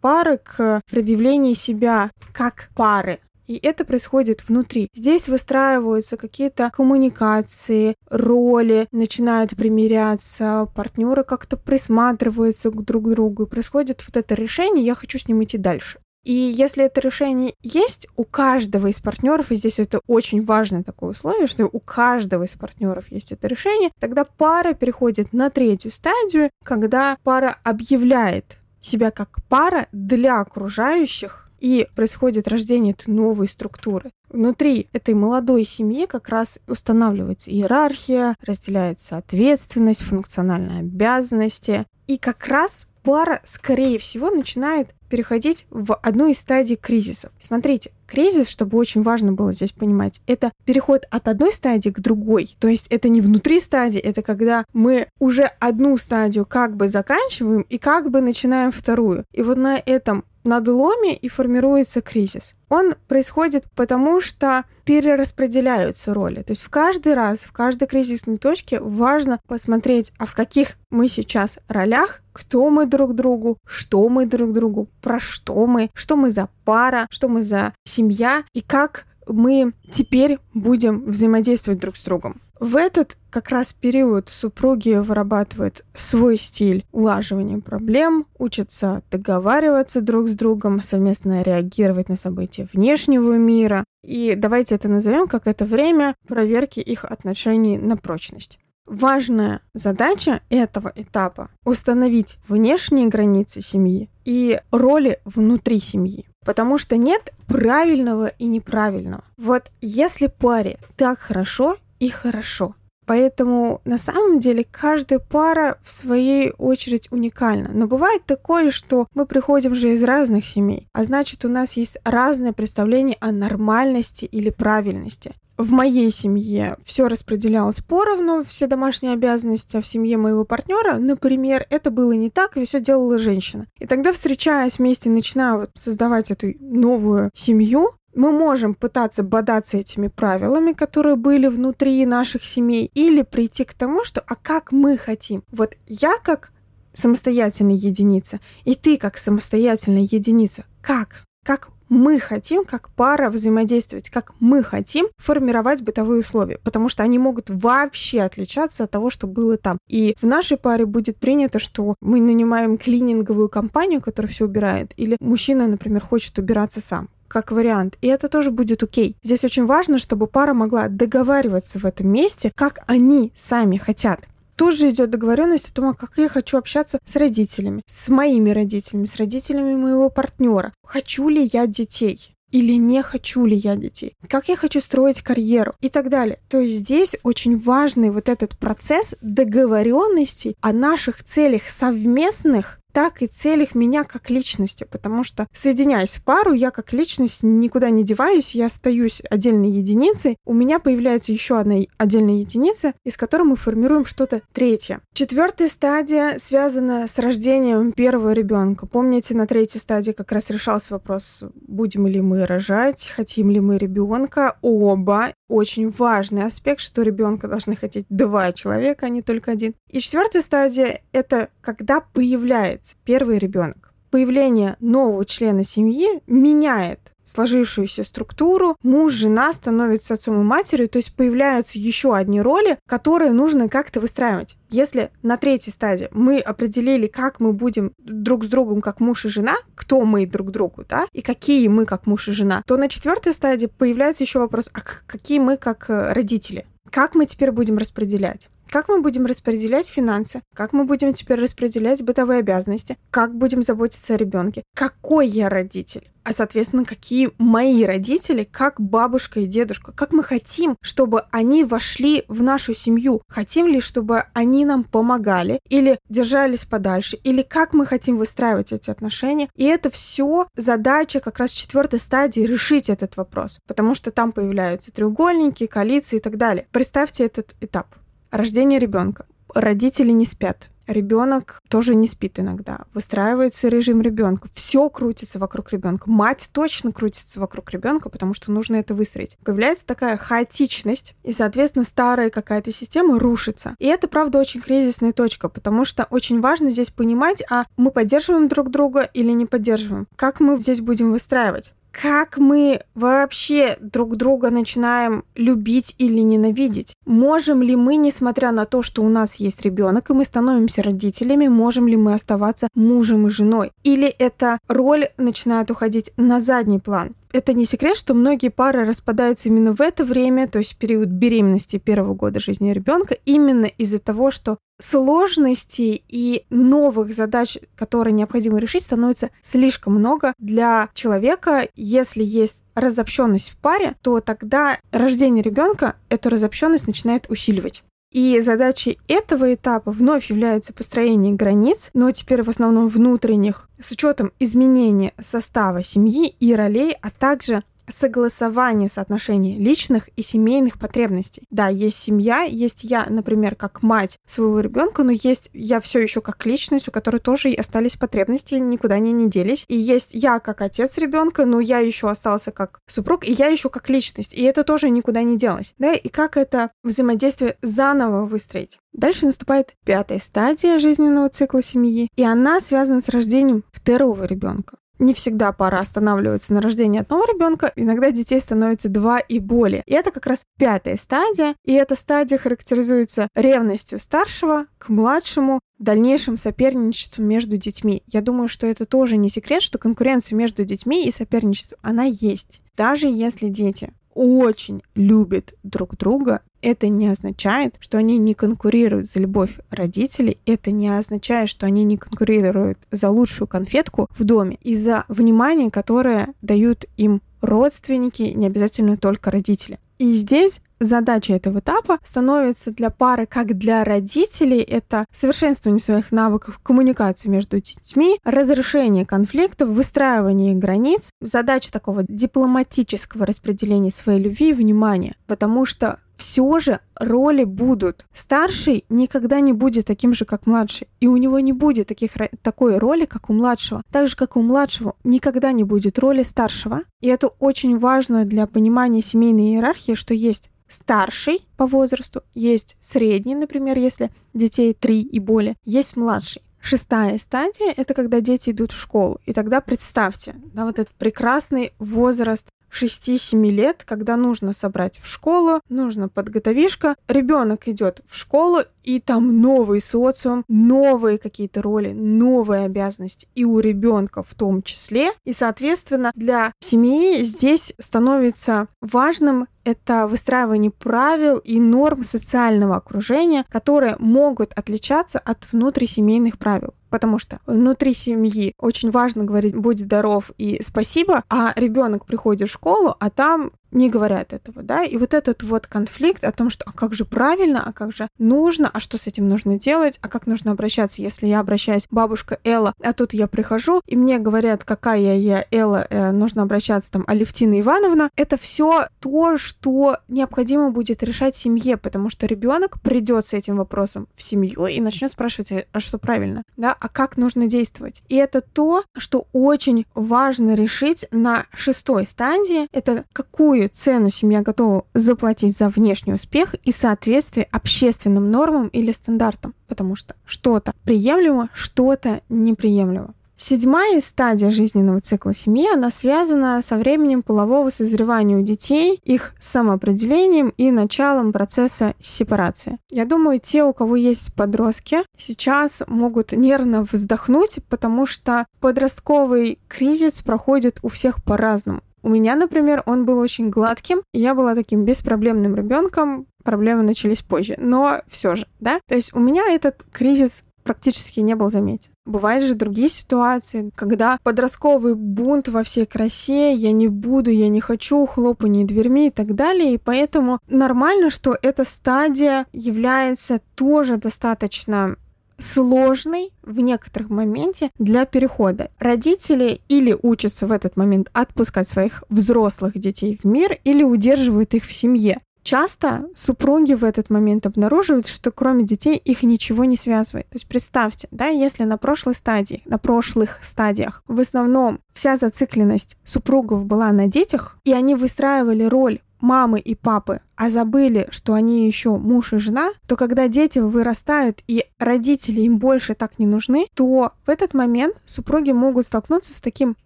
пары 0.00 0.38
к 0.38 0.80
предъявлению 0.90 1.54
себя 1.54 2.10
как 2.32 2.70
пары. 2.74 3.20
И 3.46 3.58
это 3.62 3.84
происходит 3.84 4.48
внутри. 4.48 4.88
Здесь 4.94 5.28
выстраиваются 5.28 6.16
какие-то 6.16 6.70
коммуникации, 6.72 7.96
роли, 8.08 8.86
начинают 8.92 9.56
примиряться, 9.56 10.68
партнеры 10.74 11.24
как-то 11.24 11.56
присматриваются 11.56 12.70
друг 12.70 13.04
к 13.04 13.08
другу, 13.10 13.42
и 13.42 13.48
происходит 13.48 14.02
вот 14.06 14.16
это 14.16 14.34
решение, 14.34 14.84
я 14.84 14.94
хочу 14.94 15.18
с 15.18 15.28
ним 15.28 15.42
идти 15.42 15.58
дальше. 15.58 15.98
И 16.24 16.32
если 16.32 16.84
это 16.84 17.00
решение 17.00 17.54
есть 17.62 18.06
у 18.16 18.24
каждого 18.24 18.86
из 18.86 19.00
партнеров, 19.00 19.50
и 19.50 19.56
здесь 19.56 19.80
это 19.80 20.00
очень 20.06 20.44
важное 20.44 20.84
такое 20.84 21.10
условие, 21.10 21.48
что 21.48 21.68
у 21.70 21.80
каждого 21.80 22.44
из 22.44 22.52
партнеров 22.52 23.10
есть 23.10 23.32
это 23.32 23.48
решение, 23.48 23.90
тогда 23.98 24.24
пара 24.24 24.72
переходит 24.72 25.32
на 25.32 25.50
третью 25.50 25.90
стадию, 25.90 26.50
когда 26.64 27.18
пара 27.24 27.58
объявляет 27.64 28.61
себя 28.82 29.10
как 29.10 29.38
пара 29.48 29.88
для 29.92 30.40
окружающих, 30.40 31.42
и 31.62 31.86
происходит 31.94 32.48
рождение 32.48 32.92
этой 32.92 33.12
новой 33.12 33.46
структуры. 33.46 34.10
Внутри 34.28 34.88
этой 34.92 35.14
молодой 35.14 35.64
семьи 35.64 36.06
как 36.06 36.28
раз 36.28 36.58
устанавливается 36.66 37.52
иерархия, 37.52 38.34
разделяется 38.44 39.16
ответственность, 39.16 40.02
функциональные 40.02 40.80
обязанности. 40.80 41.86
И 42.08 42.18
как 42.18 42.48
раз 42.48 42.88
пара, 43.04 43.40
скорее 43.44 43.98
всего, 43.98 44.30
начинает 44.30 44.92
переходить 45.12 45.66
в 45.68 45.94
одну 45.94 46.28
из 46.28 46.38
стадий 46.38 46.76
кризисов. 46.76 47.32
Смотрите, 47.38 47.90
кризис, 48.06 48.48
чтобы 48.48 48.78
очень 48.78 49.02
важно 49.02 49.34
было 49.34 49.52
здесь 49.52 49.70
понимать, 49.70 50.22
это 50.26 50.52
переход 50.64 51.04
от 51.10 51.28
одной 51.28 51.52
стадии 51.52 51.90
к 51.90 52.00
другой. 52.00 52.56
То 52.58 52.68
есть 52.68 52.86
это 52.88 53.10
не 53.10 53.20
внутри 53.20 53.60
стадии, 53.60 54.00
это 54.00 54.22
когда 54.22 54.64
мы 54.72 55.08
уже 55.18 55.50
одну 55.60 55.98
стадию 55.98 56.46
как 56.46 56.76
бы 56.76 56.88
заканчиваем 56.88 57.66
и 57.68 57.76
как 57.76 58.10
бы 58.10 58.22
начинаем 58.22 58.72
вторую. 58.72 59.26
И 59.32 59.42
вот 59.42 59.58
на 59.58 59.76
этом 59.84 60.24
надломе 60.44 61.14
и 61.14 61.28
формируется 61.28 62.00
кризис. 62.00 62.54
Он 62.68 62.94
происходит 63.08 63.64
потому, 63.74 64.20
что 64.20 64.64
перераспределяются 64.84 66.14
роли. 66.14 66.42
То 66.42 66.52
есть 66.52 66.62
в 66.62 66.70
каждый 66.70 67.14
раз, 67.14 67.40
в 67.40 67.52
каждой 67.52 67.86
кризисной 67.86 68.36
точке 68.36 68.80
важно 68.80 69.40
посмотреть, 69.46 70.12
а 70.18 70.26
в 70.26 70.34
каких 70.34 70.76
мы 70.90 71.08
сейчас 71.08 71.58
ролях, 71.68 72.22
кто 72.32 72.70
мы 72.70 72.86
друг 72.86 73.14
другу, 73.14 73.58
что 73.66 74.08
мы 74.08 74.26
друг 74.26 74.52
другу, 74.52 74.88
про 75.00 75.18
что 75.18 75.66
мы, 75.66 75.90
что 75.94 76.16
мы 76.16 76.30
за 76.30 76.48
пара, 76.64 77.06
что 77.10 77.28
мы 77.28 77.42
за 77.42 77.74
семья 77.84 78.44
и 78.52 78.60
как 78.60 79.06
мы 79.26 79.72
теперь 79.92 80.38
будем 80.54 81.04
взаимодействовать 81.04 81.80
друг 81.80 81.96
с 81.96 82.02
другом. 82.02 82.40
В 82.62 82.76
этот 82.76 83.16
как 83.28 83.48
раз 83.48 83.72
период 83.72 84.28
супруги 84.28 84.90
вырабатывают 84.90 85.84
свой 85.96 86.38
стиль 86.38 86.84
улаживания 86.92 87.58
проблем, 87.58 88.26
учатся 88.38 89.02
договариваться 89.10 90.00
друг 90.00 90.28
с 90.28 90.34
другом, 90.34 90.80
совместно 90.80 91.42
реагировать 91.42 92.08
на 92.08 92.14
события 92.14 92.68
внешнего 92.72 93.32
мира. 93.32 93.82
И 94.04 94.36
давайте 94.36 94.76
это 94.76 94.86
назовем 94.86 95.26
как 95.26 95.48
это 95.48 95.64
время 95.64 96.14
проверки 96.28 96.78
их 96.78 97.04
отношений 97.04 97.78
на 97.78 97.96
прочность. 97.96 98.60
Важная 98.86 99.60
задача 99.74 100.40
этого 100.48 100.92
этапа— 100.94 101.50
установить 101.64 102.38
внешние 102.46 103.08
границы 103.08 103.60
семьи 103.60 104.08
и 104.24 104.60
роли 104.70 105.18
внутри 105.24 105.80
семьи. 105.80 106.26
Потому 106.44 106.78
что 106.78 106.96
нет 106.96 107.32
правильного 107.48 108.26
и 108.26 108.44
неправильного. 108.44 109.24
Вот 109.36 109.72
если 109.80 110.28
паре 110.28 110.78
так 110.96 111.18
хорошо, 111.18 111.76
и 112.02 112.08
хорошо. 112.08 112.74
Поэтому 113.06 113.80
на 113.84 113.96
самом 113.96 114.40
деле 114.40 114.66
каждая 114.68 115.20
пара 115.20 115.78
в 115.84 115.92
своей 115.92 116.50
очередь 116.58 117.08
уникальна. 117.12 117.70
Но 117.72 117.86
бывает 117.86 118.24
такое, 118.26 118.70
что 118.70 119.06
мы 119.14 119.24
приходим 119.24 119.74
же 119.74 119.92
из 119.92 120.02
разных 120.02 120.44
семей, 120.44 120.88
а 120.92 121.04
значит 121.04 121.44
у 121.44 121.48
нас 121.48 121.74
есть 121.74 121.98
разное 122.04 122.52
представление 122.52 123.16
о 123.20 123.30
нормальности 123.30 124.24
или 124.24 124.50
правильности. 124.50 125.34
В 125.58 125.70
моей 125.70 126.10
семье 126.10 126.76
все 126.84 127.06
распределялось 127.06 127.80
поровну, 127.80 128.42
все 128.42 128.66
домашние 128.66 129.12
обязанности, 129.12 129.76
а 129.76 129.80
в 129.80 129.86
семье 129.86 130.16
моего 130.16 130.44
партнера, 130.44 130.96
например, 130.96 131.66
это 131.70 131.90
было 131.90 132.12
не 132.12 132.30
так, 132.30 132.56
и 132.56 132.64
все 132.64 132.80
делала 132.80 133.18
женщина. 133.18 133.66
И 133.78 133.86
тогда, 133.86 134.12
встречаясь 134.12 134.78
вместе, 134.78 135.08
начинаю 135.10 135.60
вот 135.60 135.70
создавать 135.74 136.30
эту 136.30 136.52
новую 136.58 137.30
семью, 137.34 137.92
мы 138.14 138.32
можем 138.32 138.74
пытаться 138.74 139.22
бодаться 139.22 139.78
этими 139.78 140.08
правилами, 140.08 140.72
которые 140.72 141.16
были 141.16 141.48
внутри 141.48 142.04
наших 142.06 142.44
семей, 142.44 142.90
или 142.94 143.22
прийти 143.22 143.64
к 143.64 143.74
тому, 143.74 144.04
что 144.04 144.22
а 144.26 144.34
как 144.34 144.72
мы 144.72 144.96
хотим. 144.96 145.42
Вот 145.50 145.74
я 145.86 146.14
как 146.22 146.52
самостоятельная 146.92 147.74
единица, 147.74 148.40
и 148.64 148.74
ты 148.74 148.96
как 148.96 149.18
самостоятельная 149.18 150.02
единица. 150.02 150.64
Как? 150.82 151.24
Как 151.44 151.70
мы 151.92 152.18
хотим, 152.18 152.64
как 152.64 152.88
пара 152.90 153.28
взаимодействовать, 153.28 154.08
как 154.08 154.32
мы 154.40 154.62
хотим 154.62 155.08
формировать 155.18 155.82
бытовые 155.82 156.20
условия, 156.20 156.58
потому 156.64 156.88
что 156.88 157.02
они 157.02 157.18
могут 157.18 157.50
вообще 157.50 158.22
отличаться 158.22 158.84
от 158.84 158.90
того, 158.90 159.10
что 159.10 159.26
было 159.26 159.58
там. 159.58 159.76
И 159.88 160.16
в 160.20 160.26
нашей 160.26 160.56
паре 160.56 160.86
будет 160.86 161.18
принято, 161.18 161.58
что 161.58 161.94
мы 162.00 162.20
нанимаем 162.20 162.78
клининговую 162.78 163.50
компанию, 163.50 164.00
которая 164.00 164.32
все 164.32 164.46
убирает, 164.46 164.92
или 164.96 165.18
мужчина, 165.20 165.66
например, 165.66 166.02
хочет 166.02 166.38
убираться 166.38 166.80
сам 166.80 167.10
как 167.32 167.50
вариант. 167.50 167.96
И 168.02 168.08
это 168.08 168.28
тоже 168.28 168.50
будет 168.50 168.82
окей. 168.82 169.16
Здесь 169.22 169.44
очень 169.44 169.64
важно, 169.64 169.98
чтобы 169.98 170.26
пара 170.26 170.52
могла 170.52 170.88
договариваться 170.88 171.78
в 171.78 171.86
этом 171.86 172.08
месте, 172.08 172.52
как 172.54 172.80
они 172.86 173.32
сами 173.34 173.78
хотят. 173.78 174.20
Тут 174.56 174.76
же 174.76 174.90
идет 174.90 175.08
договоренность 175.08 175.70
о 175.70 175.72
том, 175.72 175.86
а 175.86 175.94
как 175.94 176.18
я 176.18 176.28
хочу 176.28 176.58
общаться 176.58 176.98
с 177.04 177.16
родителями, 177.16 177.82
с 177.86 178.10
моими 178.10 178.50
родителями, 178.50 179.06
с 179.06 179.16
родителями 179.16 179.74
моего 179.74 180.10
партнера. 180.10 180.74
Хочу 180.84 181.28
ли 181.30 181.48
я 181.52 181.66
детей? 181.66 182.32
или 182.52 182.74
не 182.74 183.02
хочу 183.02 183.46
ли 183.46 183.56
я 183.56 183.76
детей, 183.76 184.14
как 184.28 184.48
я 184.48 184.56
хочу 184.56 184.80
строить 184.80 185.22
карьеру 185.22 185.72
и 185.80 185.88
так 185.88 186.10
далее. 186.10 186.38
То 186.48 186.60
есть 186.60 186.76
здесь 186.76 187.16
очень 187.22 187.56
важный 187.56 188.10
вот 188.10 188.28
этот 188.28 188.58
процесс 188.58 189.14
договоренности 189.22 190.54
о 190.60 190.72
наших 190.72 191.24
целях 191.24 191.62
совместных 191.68 192.78
так 192.92 193.22
и 193.22 193.26
целях 193.26 193.74
меня 193.74 194.04
как 194.04 194.30
личности, 194.30 194.86
потому 194.90 195.24
что, 195.24 195.46
соединяясь 195.52 196.10
в 196.10 196.22
пару, 196.22 196.52
я 196.52 196.70
как 196.70 196.92
личность 196.92 197.42
никуда 197.42 197.90
не 197.90 198.04
деваюсь, 198.04 198.54
я 198.54 198.66
остаюсь 198.66 199.22
отдельной 199.28 199.70
единицей, 199.70 200.36
у 200.44 200.52
меня 200.52 200.78
появляется 200.78 201.32
еще 201.32 201.58
одна 201.58 201.76
отдельная 201.96 202.34
единица, 202.34 202.92
из 203.04 203.16
которой 203.16 203.44
мы 203.44 203.56
формируем 203.56 204.04
что-то 204.04 204.42
третье. 204.52 205.00
Четвертая 205.14 205.68
стадия 205.68 206.38
связана 206.38 207.06
с 207.06 207.18
рождением 207.18 207.92
первого 207.92 208.32
ребенка. 208.32 208.86
Помните, 208.86 209.34
на 209.34 209.46
третьей 209.46 209.80
стадии 209.80 210.12
как 210.12 210.30
раз 210.32 210.50
решался 210.50 210.94
вопрос, 210.94 211.44
будем 211.54 212.06
ли 212.06 212.20
мы 212.20 212.46
рожать, 212.46 213.10
хотим 213.14 213.50
ли 213.50 213.60
мы 213.60 213.78
ребенка. 213.78 214.58
Оба 214.60 215.32
очень 215.48 215.90
важный 215.90 216.44
аспект, 216.44 216.80
что 216.80 217.02
ребенка 217.02 217.46
должны 217.46 217.76
хотеть 217.76 218.06
два 218.08 218.52
человека, 218.52 219.06
а 219.06 219.08
не 219.08 219.22
только 219.22 219.52
один. 219.52 219.74
И 219.90 220.00
четвертая 220.00 220.42
стадия— 220.42 221.02
это 221.12 221.50
когда 221.60 222.00
появляется 222.00 222.81
первый 223.04 223.38
ребенок. 223.38 223.92
Появление 224.10 224.76
нового 224.80 225.24
члена 225.24 225.64
семьи 225.64 226.20
меняет 226.26 227.12
сложившуюся 227.24 228.04
структуру, 228.04 228.76
муж, 228.82 229.12
жена 229.12 229.52
становятся 229.52 230.14
отцом 230.14 230.40
и 230.40 230.44
матерью, 230.44 230.88
то 230.88 230.98
есть 230.98 231.14
появляются 231.14 231.78
еще 231.78 232.14
одни 232.14 232.40
роли, 232.40 232.78
которые 232.86 233.32
нужно 233.32 233.68
как-то 233.68 234.00
выстраивать. 234.00 234.56
Если 234.70 235.10
на 235.22 235.36
третьей 235.36 235.72
стадии 235.72 236.08
мы 236.12 236.38
определили, 236.38 237.06
как 237.06 237.40
мы 237.40 237.52
будем 237.52 237.92
друг 237.98 238.44
с 238.44 238.48
другом 238.48 238.80
как 238.80 239.00
муж 239.00 239.24
и 239.24 239.28
жена, 239.28 239.56
кто 239.74 240.02
мы 240.02 240.26
друг 240.26 240.50
другу, 240.50 240.84
да, 240.88 241.06
и 241.12 241.22
какие 241.22 241.68
мы 241.68 241.86
как 241.86 242.06
муж 242.06 242.28
и 242.28 242.32
жена, 242.32 242.62
то 242.66 242.76
на 242.76 242.88
четвертой 242.88 243.32
стадии 243.32 243.66
появляется 243.66 244.24
еще 244.24 244.38
вопрос, 244.38 244.70
а 244.72 244.80
какие 245.06 245.38
мы 245.38 245.56
как 245.56 245.88
э, 245.88 246.12
родители. 246.12 246.66
Как 246.90 247.14
мы 247.14 247.24
теперь 247.24 247.52
будем 247.52 247.78
распределять? 247.78 248.50
Как 248.72 248.88
мы 248.88 249.02
будем 249.02 249.26
распределять 249.26 249.86
финансы? 249.86 250.40
Как 250.54 250.72
мы 250.72 250.84
будем 250.84 251.12
теперь 251.12 251.38
распределять 251.38 252.02
бытовые 252.02 252.38
обязанности? 252.38 252.96
Как 253.10 253.34
будем 253.36 253.62
заботиться 253.62 254.14
о 254.14 254.16
ребенке? 254.16 254.62
Какой 254.74 255.28
я 255.28 255.50
родитель? 255.50 256.08
а, 256.24 256.32
соответственно, 256.32 256.84
какие 256.84 257.30
мои 257.38 257.84
родители, 257.84 258.44
как 258.44 258.80
бабушка 258.80 259.40
и 259.40 259.46
дедушка, 259.46 259.92
как 259.92 260.12
мы 260.12 260.22
хотим, 260.22 260.76
чтобы 260.80 261.24
они 261.30 261.64
вошли 261.64 262.24
в 262.28 262.42
нашу 262.42 262.74
семью, 262.74 263.22
хотим 263.28 263.66
ли, 263.66 263.80
чтобы 263.80 264.24
они 264.32 264.64
нам 264.64 264.84
помогали 264.84 265.60
или 265.68 265.98
держались 266.08 266.64
подальше, 266.64 267.16
или 267.16 267.42
как 267.42 267.74
мы 267.74 267.86
хотим 267.86 268.18
выстраивать 268.18 268.72
эти 268.72 268.90
отношения. 268.90 269.48
И 269.56 269.64
это 269.64 269.90
все 269.90 270.46
задача 270.56 271.20
как 271.20 271.38
раз 271.38 271.50
четвертой 271.50 271.98
стадии 271.98 272.40
решить 272.40 272.88
этот 272.88 273.16
вопрос, 273.16 273.58
потому 273.66 273.94
что 273.94 274.10
там 274.10 274.32
появляются 274.32 274.92
треугольники, 274.92 275.66
коалиции 275.66 276.16
и 276.16 276.20
так 276.20 276.36
далее. 276.36 276.66
Представьте 276.70 277.24
этот 277.26 277.54
этап. 277.60 277.96
Рождение 278.32 278.80
ребенка. 278.80 279.26
Родители 279.54 280.10
не 280.10 280.26
спят 280.26 280.68
Ребенок 280.86 281.62
тоже 281.68 281.94
не 281.94 282.08
спит 282.08 282.40
иногда. 282.40 282.80
Выстраивается 282.92 283.68
режим 283.68 284.02
ребенка. 284.02 284.48
Все 284.52 284.88
крутится 284.88 285.38
вокруг 285.38 285.72
ребенка. 285.72 286.10
Мать 286.10 286.50
точно 286.52 286.92
крутится 286.92 287.40
вокруг 287.40 287.70
ребенка, 287.70 288.08
потому 288.08 288.34
что 288.34 288.50
нужно 288.50 288.76
это 288.76 288.94
выстроить. 288.94 289.36
Появляется 289.44 289.86
такая 289.86 290.16
хаотичность, 290.16 291.14
и, 291.22 291.32
соответственно, 291.32 291.84
старая 291.84 292.30
какая-то 292.30 292.72
система 292.72 293.18
рушится. 293.18 293.76
И 293.78 293.86
это, 293.86 294.08
правда, 294.08 294.38
очень 294.38 294.60
кризисная 294.60 295.12
точка, 295.12 295.48
потому 295.48 295.84
что 295.84 296.06
очень 296.10 296.40
важно 296.40 296.70
здесь 296.70 296.90
понимать, 296.90 297.42
а 297.48 297.64
мы 297.76 297.90
поддерживаем 297.90 298.48
друг 298.48 298.70
друга 298.70 299.02
или 299.02 299.30
не 299.32 299.46
поддерживаем. 299.46 300.06
Как 300.16 300.40
мы 300.40 300.58
здесь 300.58 300.80
будем 300.80 301.12
выстраивать? 301.12 301.72
Как 301.92 302.38
мы 302.38 302.80
вообще 302.94 303.76
друг 303.80 304.16
друга 304.16 304.50
начинаем 304.50 305.24
любить 305.34 305.94
или 305.98 306.20
ненавидеть? 306.20 306.94
Можем 307.04 307.62
ли 307.62 307.76
мы, 307.76 307.96
несмотря 307.96 308.50
на 308.50 308.64
то, 308.64 308.82
что 308.82 309.02
у 309.02 309.08
нас 309.08 309.36
есть 309.36 309.62
ребенок, 309.62 310.10
и 310.10 310.14
мы 310.14 310.24
становимся 310.24 310.82
родителями, 310.82 311.48
можем 311.48 311.86
ли 311.86 311.96
мы 311.96 312.14
оставаться 312.14 312.68
мужем 312.74 313.26
и 313.26 313.30
женой? 313.30 313.72
Или 313.84 314.08
эта 314.08 314.58
роль 314.68 315.08
начинает 315.18 315.70
уходить 315.70 316.12
на 316.16 316.40
задний 316.40 316.78
план? 316.78 317.14
Это 317.32 317.52
не 317.52 317.64
секрет, 317.64 317.96
что 317.96 318.14
многие 318.14 318.48
пары 318.48 318.84
распадаются 318.84 319.48
именно 319.48 319.72
в 319.72 319.80
это 319.80 320.04
время, 320.04 320.48
то 320.48 320.58
есть 320.58 320.74
в 320.74 320.76
период 320.76 321.08
беременности 321.08 321.78
первого 321.78 322.14
года 322.14 322.40
жизни 322.40 322.72
ребенка, 322.72 323.16
именно 323.24 323.66
из-за 323.66 323.98
того, 323.98 324.30
что 324.30 324.58
сложностей 324.80 326.04
и 326.08 326.44
новых 326.50 327.14
задач, 327.14 327.58
которые 327.76 328.12
необходимо 328.12 328.58
решить, 328.58 328.82
становится 328.82 329.30
слишком 329.42 329.94
много 329.94 330.34
для 330.38 330.88
человека. 330.94 331.68
Если 331.76 332.24
есть 332.24 332.62
разобщенность 332.74 333.50
в 333.50 333.56
паре, 333.58 333.94
то 334.02 334.20
тогда 334.20 334.78
рождение 334.90 335.42
ребенка 335.42 335.96
эту 336.08 336.30
разобщенность 336.30 336.86
начинает 336.86 337.30
усиливать. 337.30 337.84
И 338.12 338.38
задачей 338.42 338.98
этого 339.08 339.54
этапа 339.54 339.90
вновь 339.90 340.28
является 340.28 340.74
построение 340.74 341.32
границ, 341.34 341.88
но 341.94 342.10
теперь 342.10 342.42
в 342.42 342.50
основном 342.50 342.88
внутренних, 342.88 343.70
с 343.80 343.90
учетом 343.90 344.32
изменения 344.38 345.14
состава 345.18 345.82
семьи 345.82 346.28
и 346.38 346.54
ролей, 346.54 346.94
а 347.00 347.08
также 347.10 347.64
согласование 347.88 348.88
соотношений 348.88 349.58
личных 349.58 350.08
и 350.16 350.22
семейных 350.22 350.78
потребностей. 350.78 351.44
Да, 351.50 351.68
есть 351.68 351.98
семья, 351.98 352.42
есть 352.42 352.84
я, 352.84 353.06
например, 353.08 353.54
как 353.54 353.82
мать 353.82 354.18
своего 354.26 354.60
ребенка, 354.60 355.02
но 355.02 355.12
есть 355.12 355.50
я 355.52 355.80
все 355.80 356.00
еще 356.00 356.20
как 356.20 356.44
личность, 356.46 356.88
у 356.88 356.92
которой 356.92 357.18
тоже 357.18 357.52
остались 357.52 357.96
потребности, 357.96 358.54
никуда 358.54 358.96
они 358.96 359.12
не 359.12 359.28
делись. 359.28 359.64
И 359.68 359.76
есть 359.76 360.10
я 360.12 360.38
как 360.40 360.60
отец 360.60 360.98
ребенка, 360.98 361.44
но 361.44 361.60
я 361.60 361.78
еще 361.78 362.10
остался 362.10 362.50
как 362.50 362.80
супруг, 362.86 363.26
и 363.26 363.32
я 363.32 363.48
еще 363.48 363.68
как 363.68 363.88
личность, 363.88 364.34
и 364.34 364.42
это 364.42 364.64
тоже 364.64 364.90
никуда 364.90 365.22
не 365.22 365.36
делось. 365.36 365.74
Да, 365.78 365.92
и 365.92 366.08
как 366.08 366.36
это 366.36 366.70
взаимодействие 366.82 367.56
заново 367.62 368.26
выстроить? 368.26 368.78
Дальше 368.92 369.26
наступает 369.26 369.74
пятая 369.84 370.18
стадия 370.18 370.78
жизненного 370.78 371.28
цикла 371.28 371.62
семьи, 371.62 372.08
и 372.16 372.24
она 372.24 372.60
связана 372.60 373.00
с 373.00 373.08
рождением 373.08 373.64
второго 373.72 374.24
ребенка 374.24 374.76
не 375.02 375.14
всегда 375.14 375.52
пара 375.52 375.80
останавливается 375.80 376.54
на 376.54 376.60
рождении 376.60 377.00
одного 377.00 377.24
ребенка, 377.24 377.72
иногда 377.76 378.10
детей 378.10 378.40
становится 378.40 378.88
два 378.88 379.18
и 379.18 379.38
более. 379.38 379.82
И 379.86 379.92
это 379.92 380.10
как 380.10 380.26
раз 380.26 380.44
пятая 380.58 380.96
стадия, 380.96 381.54
и 381.64 381.72
эта 381.72 381.94
стадия 381.94 382.38
характеризуется 382.38 383.28
ревностью 383.34 383.98
старшего 383.98 384.66
к 384.78 384.88
младшему, 384.88 385.60
дальнейшим 385.78 386.36
соперничеством 386.36 387.26
между 387.26 387.56
детьми. 387.56 388.02
Я 388.06 388.20
думаю, 388.20 388.48
что 388.48 388.66
это 388.66 388.86
тоже 388.86 389.16
не 389.16 389.28
секрет, 389.28 389.62
что 389.62 389.78
конкуренция 389.78 390.36
между 390.36 390.64
детьми 390.64 391.06
и 391.06 391.10
соперничество, 391.10 391.76
она 391.82 392.04
есть. 392.04 392.62
Даже 392.76 393.08
если 393.08 393.48
дети 393.48 393.92
очень 394.14 394.82
любят 394.94 395.54
друг 395.62 395.96
друга, 395.96 396.40
это 396.60 396.88
не 396.88 397.08
означает, 397.08 397.74
что 397.80 397.98
они 397.98 398.18
не 398.18 398.34
конкурируют 398.34 399.06
за 399.06 399.20
любовь 399.20 399.58
родителей, 399.70 400.38
это 400.46 400.70
не 400.70 400.88
означает, 400.88 401.48
что 401.48 401.66
они 401.66 401.84
не 401.84 401.96
конкурируют 401.96 402.78
за 402.90 403.10
лучшую 403.10 403.48
конфетку 403.48 404.08
в 404.10 404.24
доме 404.24 404.58
и 404.62 404.76
за 404.76 405.04
внимание, 405.08 405.70
которое 405.70 406.34
дают 406.40 406.86
им 406.96 407.20
родственники, 407.40 408.22
не 408.22 408.46
обязательно 408.46 408.96
только 408.96 409.30
родители. 409.30 409.78
И 409.98 410.14
здесь 410.14 410.60
задача 410.84 411.34
этого 411.34 411.60
этапа 411.60 411.98
становится 412.02 412.70
для 412.70 412.90
пары, 412.90 413.26
как 413.26 413.56
для 413.58 413.84
родителей, 413.84 414.60
это 414.60 415.06
совершенствование 415.10 415.82
своих 415.82 416.12
навыков 416.12 416.60
коммуникации 416.62 417.28
между 417.28 417.60
детьми, 417.60 418.18
разрешение 418.24 419.06
конфликтов, 419.06 419.68
выстраивание 419.70 420.54
границ, 420.54 421.10
задача 421.20 421.72
такого 421.72 422.04
дипломатического 422.08 423.26
распределения 423.26 423.90
своей 423.90 424.20
любви 424.20 424.50
и 424.50 424.54
внимания, 424.54 425.14
потому 425.26 425.64
что 425.64 425.98
все 426.22 426.58
же 426.60 426.80
роли 426.94 427.42
будут. 427.44 428.06
Старший 428.14 428.84
никогда 428.88 429.40
не 429.40 429.52
будет 429.52 429.86
таким 429.86 430.14
же, 430.14 430.24
как 430.24 430.46
младший. 430.46 430.86
И 431.00 431.08
у 431.08 431.16
него 431.16 431.40
не 431.40 431.52
будет 431.52 431.88
таких, 431.88 432.12
такой 432.42 432.78
роли, 432.78 433.06
как 433.06 433.28
у 433.28 433.32
младшего. 433.32 433.82
Так 433.90 434.06
же, 434.06 434.16
как 434.16 434.36
у 434.36 434.42
младшего, 434.42 434.94
никогда 435.02 435.50
не 435.50 435.64
будет 435.64 435.98
роли 435.98 436.22
старшего. 436.22 436.82
И 437.00 437.08
это 437.08 437.26
очень 437.26 437.76
важно 437.76 438.24
для 438.24 438.46
понимания 438.46 439.02
семейной 439.02 439.54
иерархии, 439.54 439.94
что 439.94 440.14
есть 440.14 440.50
старший 440.72 441.46
по 441.56 441.66
возрасту, 441.66 442.22
есть 442.34 442.76
средний, 442.80 443.34
например, 443.34 443.78
если 443.78 444.10
детей 444.34 444.74
три 444.74 445.00
и 445.00 445.18
более, 445.18 445.56
есть 445.64 445.96
младший. 445.96 446.42
Шестая 446.60 447.18
стадия— 447.18 447.74
это 447.76 447.92
когда 447.92 448.20
дети 448.20 448.50
идут 448.50 448.70
в 448.70 448.80
школу. 448.80 449.20
И 449.26 449.32
тогда 449.32 449.60
представьте, 449.60 450.36
да, 450.54 450.64
вот 450.64 450.78
этот 450.78 450.94
прекрасный 450.94 451.72
возраст 451.80 452.48
6-7 452.72 453.50
лет, 453.50 453.82
когда 453.84 454.16
нужно 454.16 454.52
собрать 454.52 454.98
в 454.98 455.06
школу, 455.06 455.60
нужно 455.68 456.08
подготовишка, 456.08 456.94
ребенок 457.06 457.68
идет 457.68 458.00
в 458.06 458.16
школу, 458.16 458.60
и 458.82 459.00
там 459.00 459.40
новый 459.40 459.80
социум, 459.80 460.44
новые 460.48 461.18
какие-то 461.18 461.62
роли, 461.62 461.92
новые 461.92 462.64
обязанности, 462.64 463.28
и 463.34 463.44
у 463.44 463.60
ребенка 463.60 464.22
в 464.22 464.34
том 464.34 464.62
числе. 464.62 465.10
И, 465.24 465.32
соответственно, 465.32 466.12
для 466.14 466.52
семьи 466.60 467.22
здесь 467.22 467.74
становится 467.78 468.68
важным 468.80 469.46
это 469.64 470.06
выстраивание 470.06 470.70
правил 470.70 471.38
и 471.38 471.60
норм 471.60 472.04
социального 472.04 472.76
окружения, 472.76 473.44
которые 473.48 473.96
могут 473.98 474.52
отличаться 474.54 475.18
от 475.18 475.48
внутрисемейных 475.52 476.38
правил. 476.38 476.74
Потому 476.90 477.18
что 477.18 477.38
внутри 477.46 477.94
семьи 477.94 478.54
очень 478.58 478.90
важно 478.90 479.24
говорить 479.24 479.56
«будь 479.56 479.78
здоров» 479.78 480.30
и 480.36 480.60
«спасибо», 480.62 481.24
а 481.30 481.52
ребенок 481.56 482.04
приходит 482.04 482.48
в 482.48 482.52
школу, 482.52 482.94
а 482.98 483.10
там 483.10 483.52
не 483.72 483.88
говорят 483.88 484.32
этого, 484.32 484.62
да, 484.62 484.84
и 484.84 484.96
вот 484.96 485.14
этот 485.14 485.42
вот 485.42 485.66
конфликт 485.66 486.24
о 486.24 486.32
том, 486.32 486.50
что 486.50 486.64
а 486.66 486.72
как 486.72 486.94
же 486.94 487.04
правильно, 487.04 487.62
а 487.64 487.72
как 487.72 487.92
же 487.92 488.08
нужно, 488.18 488.70
а 488.72 488.80
что 488.80 488.98
с 488.98 489.06
этим 489.06 489.28
нужно 489.28 489.58
делать, 489.58 489.98
а 490.02 490.08
как 490.08 490.26
нужно 490.26 490.52
обращаться, 490.52 491.02
если 491.02 491.26
я 491.26 491.40
обращаюсь 491.40 491.86
бабушка 491.90 492.38
Элла, 492.44 492.74
а 492.82 492.92
тут 492.92 493.14
я 493.14 493.26
прихожу, 493.26 493.80
и 493.86 493.96
мне 493.96 494.18
говорят, 494.18 494.64
какая 494.64 495.16
я 495.16 495.46
Элла, 495.50 495.86
э, 495.88 496.12
нужно 496.12 496.42
обращаться 496.42 496.92
там 496.92 497.04
Алевтина 497.06 497.60
Ивановна, 497.60 498.10
это 498.16 498.36
все 498.36 498.86
то, 499.00 499.36
что 499.36 499.98
необходимо 500.08 500.70
будет 500.70 501.02
решать 501.02 501.34
семье, 501.36 501.76
потому 501.76 502.10
что 502.10 502.26
ребенок 502.26 502.80
придет 502.80 503.26
с 503.26 503.32
этим 503.32 503.56
вопросом 503.56 504.06
в 504.14 504.22
семью 504.22 504.66
и 504.66 504.80
начнет 504.80 505.10
спрашивать, 505.10 505.66
а, 505.72 505.80
что 505.80 505.98
правильно, 505.98 506.42
да, 506.56 506.76
а 506.78 506.88
как 506.88 507.16
нужно 507.16 507.46
действовать. 507.46 508.02
И 508.08 508.16
это 508.16 508.40
то, 508.40 508.84
что 508.96 509.26
очень 509.32 509.86
важно 509.94 510.54
решить 510.54 511.06
на 511.10 511.46
шестой 511.54 512.06
стадии, 512.06 512.68
это 512.72 513.04
какую 513.12 513.61
какую 513.62 513.68
цену 513.68 514.10
семья 514.10 514.40
готова 514.40 514.84
заплатить 514.94 515.56
за 515.56 515.68
внешний 515.68 516.14
успех 516.14 516.54
и 516.64 516.72
соответствие 516.72 517.46
общественным 517.52 518.30
нормам 518.30 518.68
или 518.68 518.92
стандартам, 518.92 519.54
потому 519.68 519.94
что 519.94 520.14
что-то 520.24 520.72
приемлемо, 520.84 521.48
что-то 521.52 522.22
неприемлемо. 522.28 523.14
Седьмая 523.36 524.00
стадия 524.00 524.50
жизненного 524.50 525.00
цикла 525.00 525.34
семьи, 525.34 525.66
она 525.72 525.90
связана 525.90 526.60
со 526.62 526.76
временем 526.76 527.22
полового 527.22 527.70
созревания 527.70 528.36
у 528.36 528.42
детей, 528.42 529.00
их 529.04 529.34
самоопределением 529.40 530.52
и 530.56 530.70
началом 530.70 531.32
процесса 531.32 531.94
сепарации. 532.00 532.78
Я 532.90 533.04
думаю, 533.04 533.40
те, 533.40 533.64
у 533.64 533.72
кого 533.72 533.96
есть 533.96 534.34
подростки, 534.34 534.98
сейчас 535.16 535.82
могут 535.86 536.32
нервно 536.32 536.82
вздохнуть, 536.82 537.58
потому 537.68 538.06
что 538.06 538.46
подростковый 538.60 539.58
кризис 539.68 540.22
проходит 540.22 540.78
у 540.82 540.88
всех 540.88 541.22
по-разному. 541.24 541.82
У 542.02 542.08
меня, 542.08 542.34
например, 542.34 542.82
он 542.86 543.04
был 543.04 543.18
очень 543.18 543.50
гладким, 543.50 544.02
и 544.12 544.20
я 544.20 544.34
была 544.34 544.54
таким 544.54 544.84
беспроблемным 544.84 545.54
ребенком. 545.54 546.26
Проблемы 546.42 546.82
начались 546.82 547.22
позже, 547.22 547.54
но 547.58 548.00
все 548.08 548.34
же, 548.34 548.46
да. 548.58 548.80
То 548.88 548.96
есть 548.96 549.14
у 549.14 549.20
меня 549.20 549.44
этот 549.52 549.84
кризис 549.92 550.42
практически 550.62 551.20
не 551.20 551.34
был 551.34 551.50
заметен. 551.50 551.92
Бывают 552.04 552.44
же 552.44 552.54
другие 552.54 552.88
ситуации, 552.88 553.70
когда 553.74 554.18
подростковый 554.22 554.94
бунт 554.94 555.48
во 555.48 555.62
всей 555.62 555.86
красе, 555.86 556.54
я 556.54 556.72
не 556.72 556.88
буду, 556.88 557.30
я 557.30 557.48
не 557.48 557.60
хочу, 557.60 558.06
хлопанье 558.06 558.64
дверьми 558.64 559.08
и 559.08 559.10
так 559.10 559.34
далее. 559.34 559.74
И 559.74 559.78
поэтому 559.78 560.38
нормально, 560.48 561.10
что 561.10 561.36
эта 561.42 561.64
стадия 561.64 562.46
является 562.52 563.40
тоже 563.54 563.96
достаточно 563.96 564.96
сложной 565.38 566.32
в 566.42 566.60
некоторых 566.60 567.10
моменте 567.10 567.70
для 567.78 568.04
перехода. 568.04 568.70
Родители 568.78 569.60
или 569.68 569.96
учатся 570.00 570.46
в 570.46 570.52
этот 570.52 570.76
момент 570.76 571.10
отпускать 571.12 571.68
своих 571.68 572.04
взрослых 572.08 572.78
детей 572.78 573.18
в 573.22 573.26
мир, 573.26 573.58
или 573.64 573.82
удерживают 573.82 574.54
их 574.54 574.64
в 574.64 574.72
семье. 574.72 575.18
Часто 575.42 576.08
супруги 576.14 576.74
в 576.74 576.84
этот 576.84 577.10
момент 577.10 577.46
обнаруживают, 577.46 578.06
что 578.06 578.30
кроме 578.30 578.64
детей 578.64 578.96
их 578.96 579.24
ничего 579.24 579.64
не 579.64 579.76
связывает. 579.76 580.28
То 580.28 580.36
есть 580.36 580.46
представьте, 580.46 581.08
да, 581.10 581.26
если 581.26 581.64
на 581.64 581.78
прошлой 581.78 582.14
стадии, 582.14 582.62
на 582.64 582.78
прошлых 582.78 583.40
стадиях 583.42 584.04
в 584.06 584.20
основном 584.20 584.78
вся 584.92 585.16
зацикленность 585.16 585.96
супругов 586.04 586.64
была 586.64 586.92
на 586.92 587.08
детях, 587.08 587.58
и 587.64 587.72
они 587.72 587.96
выстраивали 587.96 588.64
роль 588.64 589.00
мамы 589.22 589.60
и 589.60 589.74
папы, 589.74 590.20
а 590.36 590.50
забыли, 590.50 591.08
что 591.10 591.34
они 591.34 591.66
еще 591.66 591.96
муж 591.96 592.32
и 592.32 592.38
жена, 592.38 592.70
то 592.86 592.96
когда 592.96 593.28
дети 593.28 593.58
вырастают 593.58 594.42
и 594.46 594.66
родители 594.78 595.40
им 595.40 595.58
больше 595.58 595.94
так 595.94 596.18
не 596.18 596.26
нужны, 596.26 596.66
то 596.74 597.12
в 597.24 597.30
этот 597.30 597.54
момент 597.54 597.96
супруги 598.04 598.50
могут 598.50 598.86
столкнуться 598.86 599.32
с 599.32 599.40
таким 599.40 599.76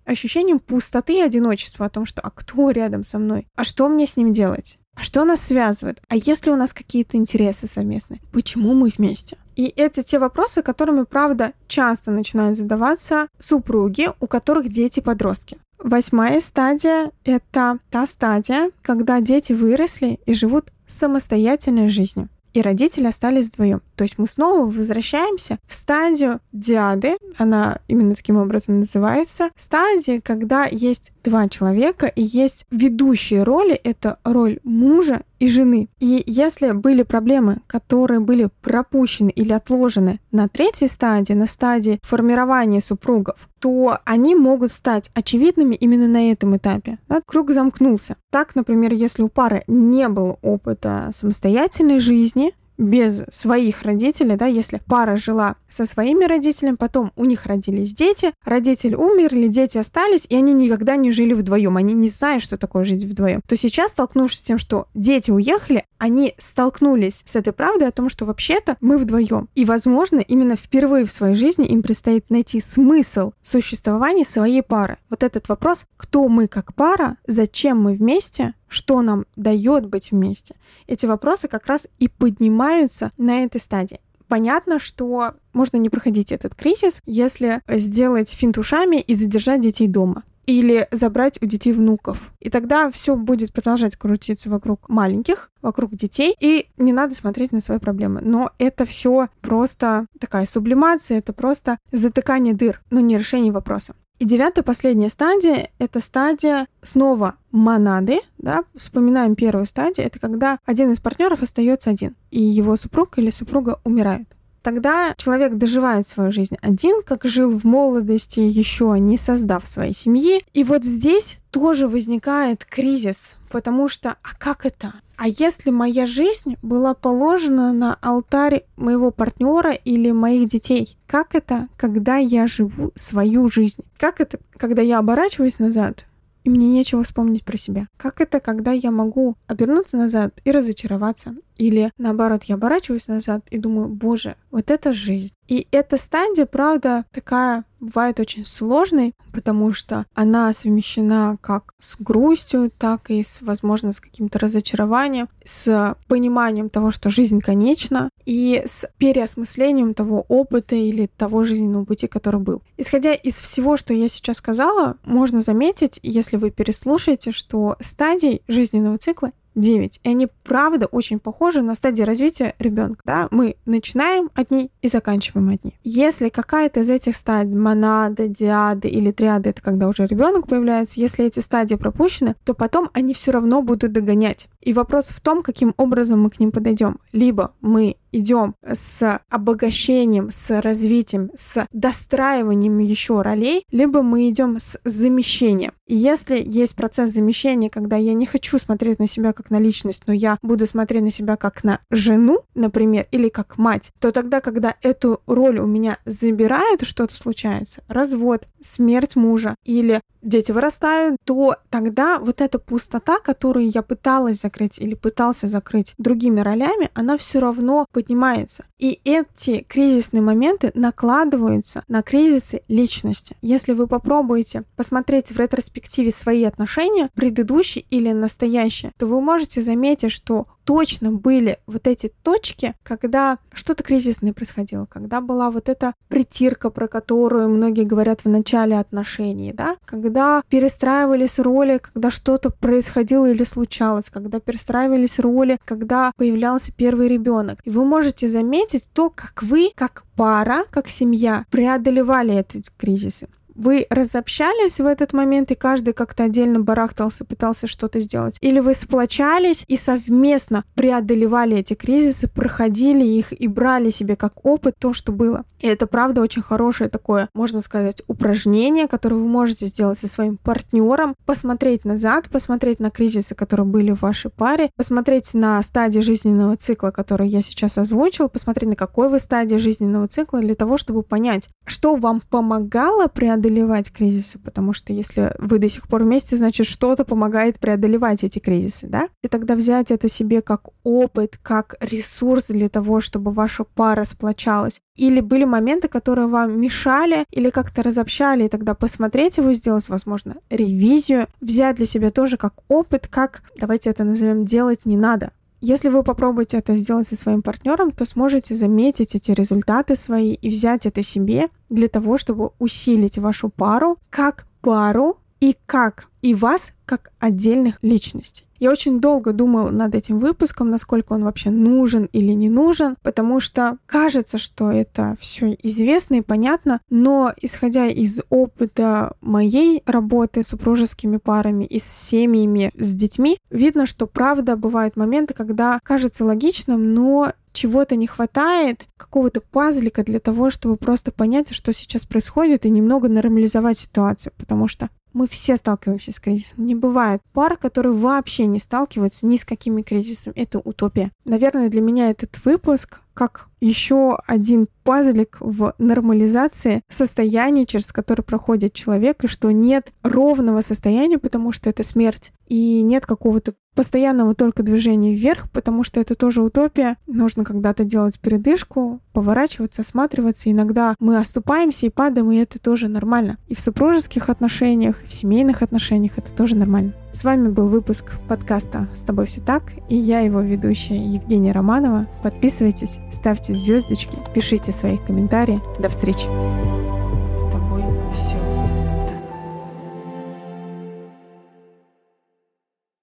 ощущением 0.04 0.58
пустоты 0.58 1.18
и 1.18 1.22
одиночества 1.22 1.86
о 1.86 1.90
том, 1.90 2.06
что 2.06 2.22
а 2.22 2.30
кто 2.30 2.70
рядом 2.70 3.04
со 3.04 3.18
мной? 3.18 3.46
А 3.54 3.64
что 3.64 3.88
мне 3.88 4.06
с 4.06 4.16
ним 4.16 4.32
делать? 4.32 4.78
А 4.96 5.02
что 5.02 5.24
нас 5.24 5.42
связывает? 5.42 6.00
А 6.08 6.16
если 6.16 6.50
у 6.50 6.56
нас 6.56 6.72
какие-то 6.72 7.18
интересы 7.18 7.66
совместные? 7.66 8.22
Почему 8.32 8.72
мы 8.72 8.90
вместе? 8.96 9.36
И 9.54 9.72
это 9.76 10.02
те 10.02 10.18
вопросы, 10.18 10.62
которыми, 10.62 11.04
правда, 11.04 11.52
часто 11.68 12.10
начинают 12.10 12.56
задаваться 12.56 13.28
супруги, 13.38 14.08
у 14.20 14.26
которых 14.26 14.70
дети-подростки. 14.70 15.58
Восьмая 15.78 16.40
стадия— 16.40 17.10
это 17.24 17.78
та 17.90 18.06
стадия, 18.06 18.70
когда 18.82 19.20
дети 19.20 19.52
выросли 19.52 20.20
и 20.26 20.34
живут 20.34 20.72
самостоятельной 20.86 21.88
жизнью 21.88 22.28
и 22.56 22.62
родители 22.62 23.06
остались 23.06 23.48
вдвоем. 23.48 23.82
То 23.96 24.04
есть 24.04 24.16
мы 24.16 24.26
снова 24.26 24.64
возвращаемся 24.64 25.58
в 25.66 25.74
стадию 25.74 26.40
диады, 26.52 27.18
она 27.36 27.80
именно 27.86 28.14
таким 28.14 28.38
образом 28.38 28.78
называется, 28.78 29.50
стадия, 29.56 30.22
когда 30.22 30.64
есть 30.64 31.12
два 31.22 31.50
человека 31.50 32.06
и 32.06 32.22
есть 32.22 32.64
ведущие 32.70 33.42
роли, 33.42 33.74
это 33.74 34.18
роль 34.24 34.58
мужа 34.64 35.22
и 35.38 35.48
жены. 35.48 35.88
И 35.98 36.22
если 36.26 36.72
были 36.72 37.02
проблемы, 37.02 37.58
которые 37.66 38.20
были 38.20 38.48
пропущены 38.62 39.30
или 39.30 39.52
отложены 39.52 40.20
на 40.32 40.48
третьей 40.48 40.88
стадии, 40.88 41.32
на 41.32 41.46
стадии 41.46 41.98
формирования 42.02 42.80
супругов, 42.80 43.48
то 43.58 43.98
они 44.04 44.34
могут 44.34 44.72
стать 44.72 45.10
очевидными 45.14 45.74
именно 45.74 46.06
на 46.06 46.30
этом 46.30 46.56
этапе. 46.56 46.98
Да? 47.08 47.20
Круг 47.24 47.50
замкнулся. 47.50 48.16
Так, 48.30 48.54
например, 48.54 48.92
если 48.92 49.22
у 49.22 49.28
пары 49.28 49.62
не 49.66 50.08
было 50.08 50.38
опыта 50.42 51.10
самостоятельной 51.12 51.98
жизни, 51.98 52.52
без 52.78 53.22
своих 53.30 53.82
родителей, 53.82 54.36
да, 54.36 54.46
если 54.46 54.80
пара 54.86 55.16
жила 55.16 55.56
со 55.68 55.84
своими 55.84 56.24
родителями, 56.24 56.76
потом 56.76 57.12
у 57.16 57.24
них 57.24 57.46
родились 57.46 57.92
дети, 57.92 58.32
родители 58.44 58.94
умерли, 58.94 59.48
дети 59.48 59.78
остались, 59.78 60.26
и 60.28 60.36
они 60.36 60.52
никогда 60.52 60.96
не 60.96 61.10
жили 61.10 61.32
вдвоем, 61.32 61.76
они 61.76 61.94
не 61.94 62.08
знают, 62.08 62.42
что 62.42 62.56
такое 62.56 62.84
жить 62.84 63.04
вдвоем, 63.04 63.40
то 63.46 63.56
сейчас, 63.56 63.92
столкнувшись 63.92 64.38
с 64.38 64.42
тем, 64.42 64.58
что 64.58 64.86
дети 64.94 65.30
уехали, 65.30 65.84
они 65.98 66.34
столкнулись 66.38 67.22
с 67.26 67.36
этой 67.36 67.52
правдой 67.52 67.88
о 67.88 67.92
том, 67.92 68.08
что 68.08 68.24
вообще-то 68.24 68.76
мы 68.80 68.98
вдвоем. 68.98 69.48
И, 69.54 69.64
возможно, 69.64 70.20
именно 70.20 70.56
впервые 70.56 71.04
в 71.04 71.12
своей 71.12 71.34
жизни 71.34 71.66
им 71.66 71.82
предстоит 71.82 72.30
найти 72.30 72.60
смысл 72.60 73.32
существования 73.42 74.24
своей 74.24 74.62
пары. 74.62 74.98
Вот 75.08 75.22
этот 75.22 75.48
вопрос, 75.48 75.84
кто 75.96 76.28
мы 76.28 76.48
как 76.48 76.74
пара, 76.74 77.16
зачем 77.26 77.80
мы 77.80 77.94
вместе, 77.94 78.54
что 78.68 79.02
нам 79.02 79.26
дает 79.36 79.86
быть 79.86 80.10
вместе. 80.10 80.56
Эти 80.86 81.06
вопросы 81.06 81.48
как 81.48 81.66
раз 81.66 81.88
и 81.98 82.08
поднимаются 82.08 83.12
на 83.16 83.44
этой 83.44 83.60
стадии. 83.60 84.00
Понятно, 84.28 84.78
что 84.78 85.34
можно 85.52 85.76
не 85.76 85.88
проходить 85.88 86.32
этот 86.32 86.54
кризис, 86.54 87.00
если 87.06 87.60
сделать 87.68 88.30
финт 88.30 88.58
ушами 88.58 89.00
и 89.00 89.14
задержать 89.14 89.60
детей 89.60 89.86
дома 89.86 90.24
или 90.46 90.86
забрать 90.92 91.42
у 91.42 91.46
детей 91.46 91.72
внуков. 91.72 92.32
И 92.38 92.50
тогда 92.50 92.90
все 92.90 93.16
будет 93.16 93.52
продолжать 93.52 93.96
крутиться 93.96 94.48
вокруг 94.48 94.88
маленьких, 94.88 95.50
вокруг 95.60 95.94
детей, 95.94 96.34
и 96.38 96.68
не 96.76 96.92
надо 96.92 97.14
смотреть 97.14 97.52
на 97.52 97.60
свои 97.60 97.78
проблемы. 97.78 98.20
Но 98.22 98.52
это 98.58 98.84
все 98.84 99.28
просто 99.40 100.06
такая 100.20 100.46
сублимация, 100.46 101.18
это 101.18 101.32
просто 101.32 101.78
затыкание 101.92 102.54
дыр, 102.54 102.80
но 102.90 103.00
не 103.00 103.18
решение 103.18 103.52
вопроса. 103.52 103.94
И 104.18 104.24
девятая, 104.24 104.62
последняя 104.62 105.10
стадия— 105.10 105.70
это 105.78 106.00
стадия 106.00 106.68
снова 106.82 107.34
монады. 107.52 108.20
Да? 108.38 108.64
Вспоминаем 108.74 109.34
первую 109.34 109.66
стадию. 109.66 110.06
Это 110.06 110.18
когда 110.18 110.58
один 110.64 110.92
из 110.92 111.00
партнеров 111.00 111.42
остается 111.42 111.90
один, 111.90 112.14
и 112.30 112.42
его 112.42 112.76
супруг 112.76 113.18
или 113.18 113.30
супруга 113.30 113.78
умирают. 113.84 114.28
Тогда 114.62 115.14
человек 115.16 115.54
доживает 115.54 116.08
свою 116.08 116.32
жизнь 116.32 116.56
один, 116.60 117.02
как 117.02 117.24
жил 117.24 117.56
в 117.56 117.62
молодости, 117.62 118.40
еще 118.40 118.96
не 118.98 119.16
создав 119.16 119.68
своей 119.68 119.94
семьи. 119.94 120.44
И 120.54 120.64
вот 120.64 120.84
здесь 120.84 121.38
тоже 121.52 121.86
возникает 121.86 122.64
кризис, 122.64 123.36
потому 123.48 123.86
что, 123.86 124.16
а 124.22 124.34
как 124.36 124.66
это? 124.66 124.94
А 125.16 125.28
если 125.28 125.70
моя 125.70 126.04
жизнь 126.04 126.56
была 126.62 126.94
положена 126.94 127.72
на 127.72 127.94
алтарь 128.02 128.64
моего 128.76 129.10
партнера 129.10 129.72
или 129.72 130.10
моих 130.10 130.48
детей? 130.48 130.98
Как 131.06 131.34
это, 131.34 131.68
когда 131.76 132.16
я 132.16 132.46
живу 132.46 132.92
свою 132.96 133.48
жизнь? 133.48 133.82
Как 133.98 134.20
это, 134.20 134.38
когда 134.58 134.82
я 134.82 134.98
оборачиваюсь 134.98 135.58
назад 135.58 136.06
и 136.46 136.48
мне 136.48 136.68
нечего 136.68 137.02
вспомнить 137.02 137.44
про 137.44 137.56
себя. 137.56 137.88
Как 137.96 138.20
это, 138.20 138.38
когда 138.38 138.70
я 138.70 138.92
могу 138.92 139.36
обернуться 139.48 139.96
назад 139.96 140.32
и 140.44 140.52
разочароваться? 140.52 141.34
Или 141.56 141.90
наоборот, 141.98 142.44
я 142.44 142.56
оборачиваюсь 142.56 143.08
назад 143.08 143.46
и 143.50 143.58
думаю, 143.58 143.88
боже, 143.88 144.36
вот 144.50 144.70
это 144.70 144.92
жизнь. 144.92 145.34
И 145.48 145.66
эта 145.70 145.96
стадия, 145.96 146.46
правда, 146.46 147.04
такая 147.12 147.64
бывает 147.78 148.18
очень 148.20 148.44
сложной, 148.44 149.12
потому 149.32 149.72
что 149.72 150.06
она 150.14 150.52
совмещена 150.52 151.36
как 151.40 151.72
с 151.78 151.96
грустью, 152.00 152.70
так 152.76 153.10
и 153.10 153.22
с, 153.22 153.42
возможно, 153.42 153.92
с 153.92 154.00
каким-то 154.00 154.38
разочарованием, 154.38 155.28
с 155.44 155.94
пониманием 156.08 156.68
того, 156.68 156.90
что 156.90 157.10
жизнь 157.10 157.40
конечна, 157.40 158.08
и 158.24 158.62
с 158.66 158.88
переосмыслением 158.98 159.94
того 159.94 160.24
опыта 160.28 160.74
или 160.74 161.08
того 161.16 161.44
жизненного 161.44 161.84
пути, 161.84 162.06
который 162.06 162.40
был. 162.40 162.62
Исходя 162.76 163.12
из 163.12 163.38
всего, 163.38 163.76
что 163.76 163.94
я 163.94 164.08
сейчас 164.08 164.38
сказала, 164.38 164.96
можно 165.04 165.40
заметить, 165.40 166.00
если 166.02 166.36
вы 166.36 166.50
переслушаете, 166.50 167.30
что 167.30 167.76
стадий 167.80 168.42
жизненного 168.48 168.98
цикла 168.98 169.32
9. 169.56 170.00
И 170.02 170.08
они, 170.08 170.28
правда, 170.44 170.86
очень 170.86 171.18
похожи 171.18 171.62
на 171.62 171.74
стадии 171.74 172.02
развития 172.02 172.54
ребенка. 172.58 173.00
Да? 173.04 173.28
Мы 173.30 173.56
начинаем 173.64 174.30
одни 174.34 174.70
и 174.82 174.88
заканчиваем 174.88 175.48
одни. 175.48 175.74
Если 175.82 176.28
какая-то 176.28 176.80
из 176.80 176.90
этих 176.90 177.16
стадий, 177.16 177.56
монада, 177.56 178.28
диады 178.28 178.88
или 178.88 179.10
триады, 179.10 179.50
это 179.50 179.62
когда 179.62 179.88
уже 179.88 180.06
ребенок 180.06 180.46
появляется, 180.46 181.00
если 181.00 181.24
эти 181.24 181.40
стадии 181.40 181.74
пропущены, 181.74 182.36
то 182.44 182.54
потом 182.54 182.90
они 182.92 183.14
все 183.14 183.32
равно 183.32 183.62
будут 183.62 183.92
догонять. 183.92 184.48
И 184.66 184.72
вопрос 184.72 185.06
в 185.10 185.20
том, 185.20 185.44
каким 185.44 185.74
образом 185.76 186.22
мы 186.22 186.28
к 186.28 186.40
ним 186.40 186.50
подойдем. 186.50 186.98
Либо 187.12 187.54
мы 187.60 187.98
идем 188.10 188.56
с 188.66 189.20
обогащением, 189.28 190.30
с 190.32 190.60
развитием, 190.60 191.30
с 191.36 191.66
достраиванием 191.72 192.78
еще 192.78 193.22
ролей, 193.22 193.64
либо 193.70 194.02
мы 194.02 194.28
идем 194.28 194.58
с 194.58 194.78
замещением. 194.84 195.72
И 195.86 195.94
если 195.94 196.42
есть 196.44 196.74
процесс 196.74 197.12
замещения, 197.12 197.70
когда 197.70 197.96
я 197.96 198.14
не 198.14 198.26
хочу 198.26 198.58
смотреть 198.58 198.98
на 198.98 199.06
себя 199.06 199.32
как 199.32 199.50
на 199.50 199.60
личность, 199.60 200.02
но 200.06 200.12
я 200.12 200.36
буду 200.42 200.66
смотреть 200.66 201.02
на 201.02 201.10
себя 201.10 201.36
как 201.36 201.62
на 201.62 201.80
жену, 201.90 202.40
например, 202.54 203.06
или 203.12 203.28
как 203.28 203.58
мать, 203.58 203.90
то 204.00 204.10
тогда, 204.10 204.40
когда 204.40 204.74
эту 204.82 205.20
роль 205.26 205.58
у 205.58 205.66
меня 205.66 205.98
забирают, 206.06 206.82
что-то 206.82 207.16
случается, 207.16 207.82
развод, 207.86 208.48
смерть 208.60 209.14
мужа 209.14 209.54
или 209.64 210.00
дети 210.22 210.50
вырастают, 210.50 211.18
то 211.24 211.56
тогда 211.70 212.18
вот 212.18 212.40
эта 212.40 212.58
пустота, 212.58 213.20
которую 213.20 213.70
я 213.70 213.82
пыталась 213.82 214.40
закрыть 214.40 214.55
или 214.78 214.94
пытался 214.94 215.46
закрыть 215.46 215.94
другими 215.98 216.40
ролями, 216.40 216.90
она 216.94 217.16
все 217.16 217.38
равно 217.38 217.86
поднимается. 217.92 218.64
И 218.78 219.00
эти 219.04 219.62
кризисные 219.62 220.22
моменты 220.22 220.70
накладываются 220.74 221.84
на 221.88 222.02
кризисы 222.02 222.62
личности. 222.68 223.36
Если 223.42 223.72
вы 223.72 223.86
попробуете 223.86 224.64
посмотреть 224.76 225.30
в 225.30 225.38
ретроспективе 225.38 226.10
свои 226.10 226.44
отношения, 226.44 227.10
предыдущие 227.14 227.84
или 227.90 228.12
настоящие, 228.12 228.92
то 228.98 229.06
вы 229.06 229.20
можете 229.20 229.62
заметить, 229.62 230.10
что 230.10 230.46
точно 230.66 231.12
были 231.12 231.58
вот 231.66 231.86
эти 231.86 232.12
точки, 232.22 232.74
когда 232.82 233.38
что-то 233.52 233.84
кризисное 233.84 234.32
происходило, 234.32 234.84
когда 234.86 235.20
была 235.20 235.50
вот 235.50 235.68
эта 235.68 235.94
притирка, 236.08 236.70
про 236.70 236.88
которую 236.88 237.48
многие 237.48 237.84
говорят 237.84 238.24
в 238.24 238.28
начале 238.28 238.78
отношений, 238.78 239.52
да, 239.52 239.76
когда 239.84 240.42
перестраивались 240.48 241.38
роли, 241.38 241.78
когда 241.78 242.10
что-то 242.10 242.50
происходило 242.50 243.30
или 243.30 243.44
случалось, 243.44 244.10
когда 244.10 244.40
перестраивались 244.40 245.18
роли, 245.20 245.58
когда 245.64 246.12
появлялся 246.16 246.72
первый 246.72 247.08
ребенок. 247.08 247.60
И 247.64 247.70
вы 247.70 247.84
можете 247.84 248.28
заметить 248.28 248.88
то, 248.92 249.08
как 249.10 249.42
вы, 249.42 249.70
как 249.76 250.04
пара, 250.16 250.64
как 250.70 250.88
семья 250.88 251.46
преодолевали 251.50 252.34
эти 252.34 252.62
кризисы 252.76 253.28
вы 253.56 253.86
разобщались 253.90 254.78
в 254.78 254.86
этот 254.86 255.12
момент, 255.12 255.50
и 255.50 255.54
каждый 255.54 255.94
как-то 255.94 256.24
отдельно 256.24 256.60
барахтался, 256.60 257.24
пытался 257.24 257.66
что-то 257.66 258.00
сделать? 258.00 258.38
Или 258.40 258.60
вы 258.60 258.74
сплочались 258.74 259.64
и 259.66 259.76
совместно 259.76 260.64
преодолевали 260.74 261.56
эти 261.56 261.74
кризисы, 261.74 262.28
проходили 262.28 263.04
их 263.04 263.32
и 263.32 263.48
брали 263.48 263.90
себе 263.90 264.16
как 264.16 264.44
опыт 264.44 264.74
то, 264.78 264.92
что 264.92 265.12
было? 265.12 265.44
И 265.58 265.66
это, 265.66 265.86
правда, 265.86 266.20
очень 266.20 266.42
хорошее 266.42 266.90
такое, 266.90 267.28
можно 267.34 267.60
сказать, 267.60 268.02
упражнение, 268.06 268.88
которое 268.88 269.16
вы 269.16 269.26
можете 269.26 269.66
сделать 269.66 269.98
со 269.98 270.06
своим 270.06 270.36
партнером, 270.36 271.14
посмотреть 271.24 271.84
назад, 271.84 272.28
посмотреть 272.28 272.78
на 272.78 272.90
кризисы, 272.90 273.34
которые 273.34 273.66
были 273.66 273.92
в 273.92 274.02
вашей 274.02 274.30
паре, 274.30 274.70
посмотреть 274.76 275.32
на 275.32 275.62
стадии 275.62 276.00
жизненного 276.00 276.56
цикла, 276.56 276.90
который 276.90 277.28
я 277.28 277.40
сейчас 277.40 277.78
озвучил, 277.78 278.28
посмотреть, 278.28 278.68
на 278.68 278.76
какой 278.76 279.08
вы 279.08 279.18
стадии 279.18 279.56
жизненного 279.56 280.08
цикла 280.08 280.40
для 280.40 280.54
того, 280.54 280.76
чтобы 280.76 281.02
понять, 281.02 281.48
что 281.64 281.96
вам 281.96 282.20
помогало 282.28 283.06
преодолеть 283.06 283.45
преодолевать 283.46 283.92
кризисы, 283.92 284.38
потому 284.38 284.72
что 284.72 284.92
если 284.92 285.32
вы 285.38 285.58
до 285.58 285.68
сих 285.68 285.88
пор 285.88 286.02
вместе, 286.02 286.36
значит, 286.36 286.66
что-то 286.66 287.04
помогает 287.04 287.58
преодолевать 287.58 288.24
эти 288.24 288.38
кризисы, 288.38 288.86
да? 288.88 289.08
И 289.22 289.28
тогда 289.28 289.54
взять 289.54 289.90
это 289.90 290.08
себе 290.08 290.42
как 290.42 290.68
опыт, 290.82 291.38
как 291.42 291.76
ресурс 291.80 292.48
для 292.48 292.68
того, 292.68 293.00
чтобы 293.00 293.30
ваша 293.30 293.64
пара 293.64 294.04
сплочалась. 294.04 294.80
Или 294.96 295.20
были 295.20 295.44
моменты, 295.44 295.88
которые 295.88 296.26
вам 296.26 296.60
мешали 296.60 297.24
или 297.30 297.50
как-то 297.50 297.82
разобщали, 297.82 298.44
и 298.44 298.48
тогда 298.48 298.74
посмотреть 298.74 299.36
его, 299.36 299.52
сделать, 299.52 299.88
возможно, 299.88 300.36
ревизию, 300.50 301.28
взять 301.40 301.76
для 301.76 301.86
себя 301.86 302.10
тоже 302.10 302.36
как 302.36 302.54
опыт, 302.68 303.06
как, 303.06 303.42
давайте 303.58 303.90
это 303.90 304.04
назовем, 304.04 304.42
делать 304.42 304.86
не 304.86 304.96
надо. 304.96 305.30
Если 305.60 305.88
вы 305.88 306.02
попробуете 306.02 306.58
это 306.58 306.74
сделать 306.76 307.06
со 307.06 307.16
своим 307.16 307.42
партнером, 307.42 307.90
то 307.90 308.04
сможете 308.04 308.54
заметить 308.54 309.14
эти 309.14 309.30
результаты 309.32 309.96
свои 309.96 310.34
и 310.34 310.48
взять 310.48 310.86
это 310.86 311.02
себе 311.02 311.48
для 311.70 311.88
того, 311.88 312.18
чтобы 312.18 312.50
усилить 312.58 313.18
вашу 313.18 313.48
пару 313.48 313.98
как 314.10 314.46
пару 314.60 315.18
и 315.40 315.56
как 315.66 316.08
и 316.22 316.34
вас 316.34 316.72
как 316.84 317.12
отдельных 317.18 317.78
личностей. 317.82 318.45
Я 318.58 318.70
очень 318.70 319.00
долго 319.00 319.32
думала 319.32 319.70
над 319.70 319.94
этим 319.94 320.18
выпуском, 320.18 320.70
насколько 320.70 321.12
он 321.12 321.24
вообще 321.24 321.50
нужен 321.50 322.08
или 322.12 322.32
не 322.32 322.50
нужен, 322.50 322.96
потому 323.02 323.38
что 323.40 323.78
кажется, 323.86 324.38
что 324.38 324.70
это 324.70 325.16
все 325.20 325.56
известно 325.62 326.16
и 326.16 326.22
понятно, 326.22 326.80
но 326.90 327.32
исходя 327.40 327.86
из 327.86 328.20
опыта 328.30 329.14
моей 329.20 329.82
работы 329.86 330.42
с 330.42 330.56
супружескими 330.56 331.18
парами 331.18 331.64
и 331.64 331.78
с 331.78 331.84
семьями, 331.84 332.72
с 332.78 332.94
детьми, 332.94 333.38
видно, 333.50 333.84
что 333.84 334.06
правда 334.06 334.56
бывают 334.56 334.96
моменты, 334.96 335.34
когда 335.34 335.78
кажется 335.82 336.24
логичным, 336.24 336.94
но 336.94 337.32
чего-то 337.52 337.96
не 337.96 338.06
хватает, 338.06 338.86
какого-то 338.96 339.40
пазлика 339.40 340.02
для 340.02 340.18
того, 340.18 340.50
чтобы 340.50 340.76
просто 340.76 341.12
понять, 341.12 341.52
что 341.52 341.72
сейчас 341.72 342.06
происходит, 342.06 342.64
и 342.64 342.70
немного 342.70 343.08
нормализовать 343.08 343.78
ситуацию, 343.78 344.32
потому 344.38 344.66
что 344.68 344.88
мы 345.16 345.26
все 345.26 345.56
сталкиваемся 345.56 346.12
с 346.12 346.20
кризисом. 346.20 346.66
Не 346.66 346.74
бывает 346.74 347.22
пар, 347.32 347.56
которые 347.56 347.94
вообще 347.94 348.44
не 348.44 348.58
сталкиваются 348.58 349.26
ни 349.26 349.38
с 349.38 349.46
какими 349.46 349.80
кризисами. 349.80 350.34
Это 350.36 350.58
утопия. 350.58 351.10
Наверное, 351.24 351.70
для 351.70 351.80
меня 351.80 352.10
этот 352.10 352.44
выпуск 352.44 353.00
как 353.16 353.48
еще 353.60 354.18
один 354.26 354.68
пазлик 354.84 355.38
в 355.40 355.74
нормализации 355.78 356.82
состояния, 356.88 357.64
через 357.64 357.90
которое 357.90 358.22
проходит 358.22 358.74
человек, 358.74 359.24
и 359.24 359.26
что 359.26 359.50
нет 359.50 359.92
ровного 360.02 360.60
состояния, 360.60 361.18
потому 361.18 361.50
что 361.50 361.70
это 361.70 361.82
смерть, 361.82 362.32
и 362.46 362.82
нет 362.82 363.06
какого-то 363.06 363.54
постоянного 363.74 364.34
только 364.34 364.62
движения 364.62 365.14
вверх, 365.14 365.50
потому 365.50 365.82
что 365.82 366.00
это 366.00 366.14
тоже 366.14 366.42
утопия. 366.42 366.96
Нужно 367.06 367.44
когда-то 367.44 367.84
делать 367.84 368.20
передышку, 368.20 369.00
поворачиваться, 369.12 369.82
осматриваться. 369.82 370.50
Иногда 370.50 370.94
мы 370.98 371.16
оступаемся 371.16 371.86
и 371.86 371.90
падаем, 371.90 372.30
и 372.32 372.36
это 372.36 372.58
тоже 372.58 372.88
нормально. 372.88 373.38
И 373.48 373.54
в 373.54 373.60
супружеских 373.60 374.28
отношениях, 374.28 375.02
и 375.04 375.06
в 375.06 375.12
семейных 375.12 375.62
отношениях 375.62 376.18
это 376.18 376.32
тоже 376.34 376.56
нормально. 376.56 376.92
С 377.16 377.24
вами 377.24 377.48
был 377.48 377.68
выпуск 377.68 378.12
подкаста 378.28 378.88
«С 378.94 379.00
тобой 379.00 379.24
все 379.24 379.40
так» 379.40 379.72
и 379.88 379.96
я 379.96 380.20
его 380.20 380.42
ведущая 380.42 380.98
Евгения 380.98 381.52
Романова. 381.52 382.06
Подписывайтесь, 382.22 382.98
ставьте 383.10 383.54
звездочки, 383.54 384.18
пишите 384.34 384.70
свои 384.70 384.98
комментарии. 384.98 385.58
До 385.78 385.88
встречи! 385.88 386.28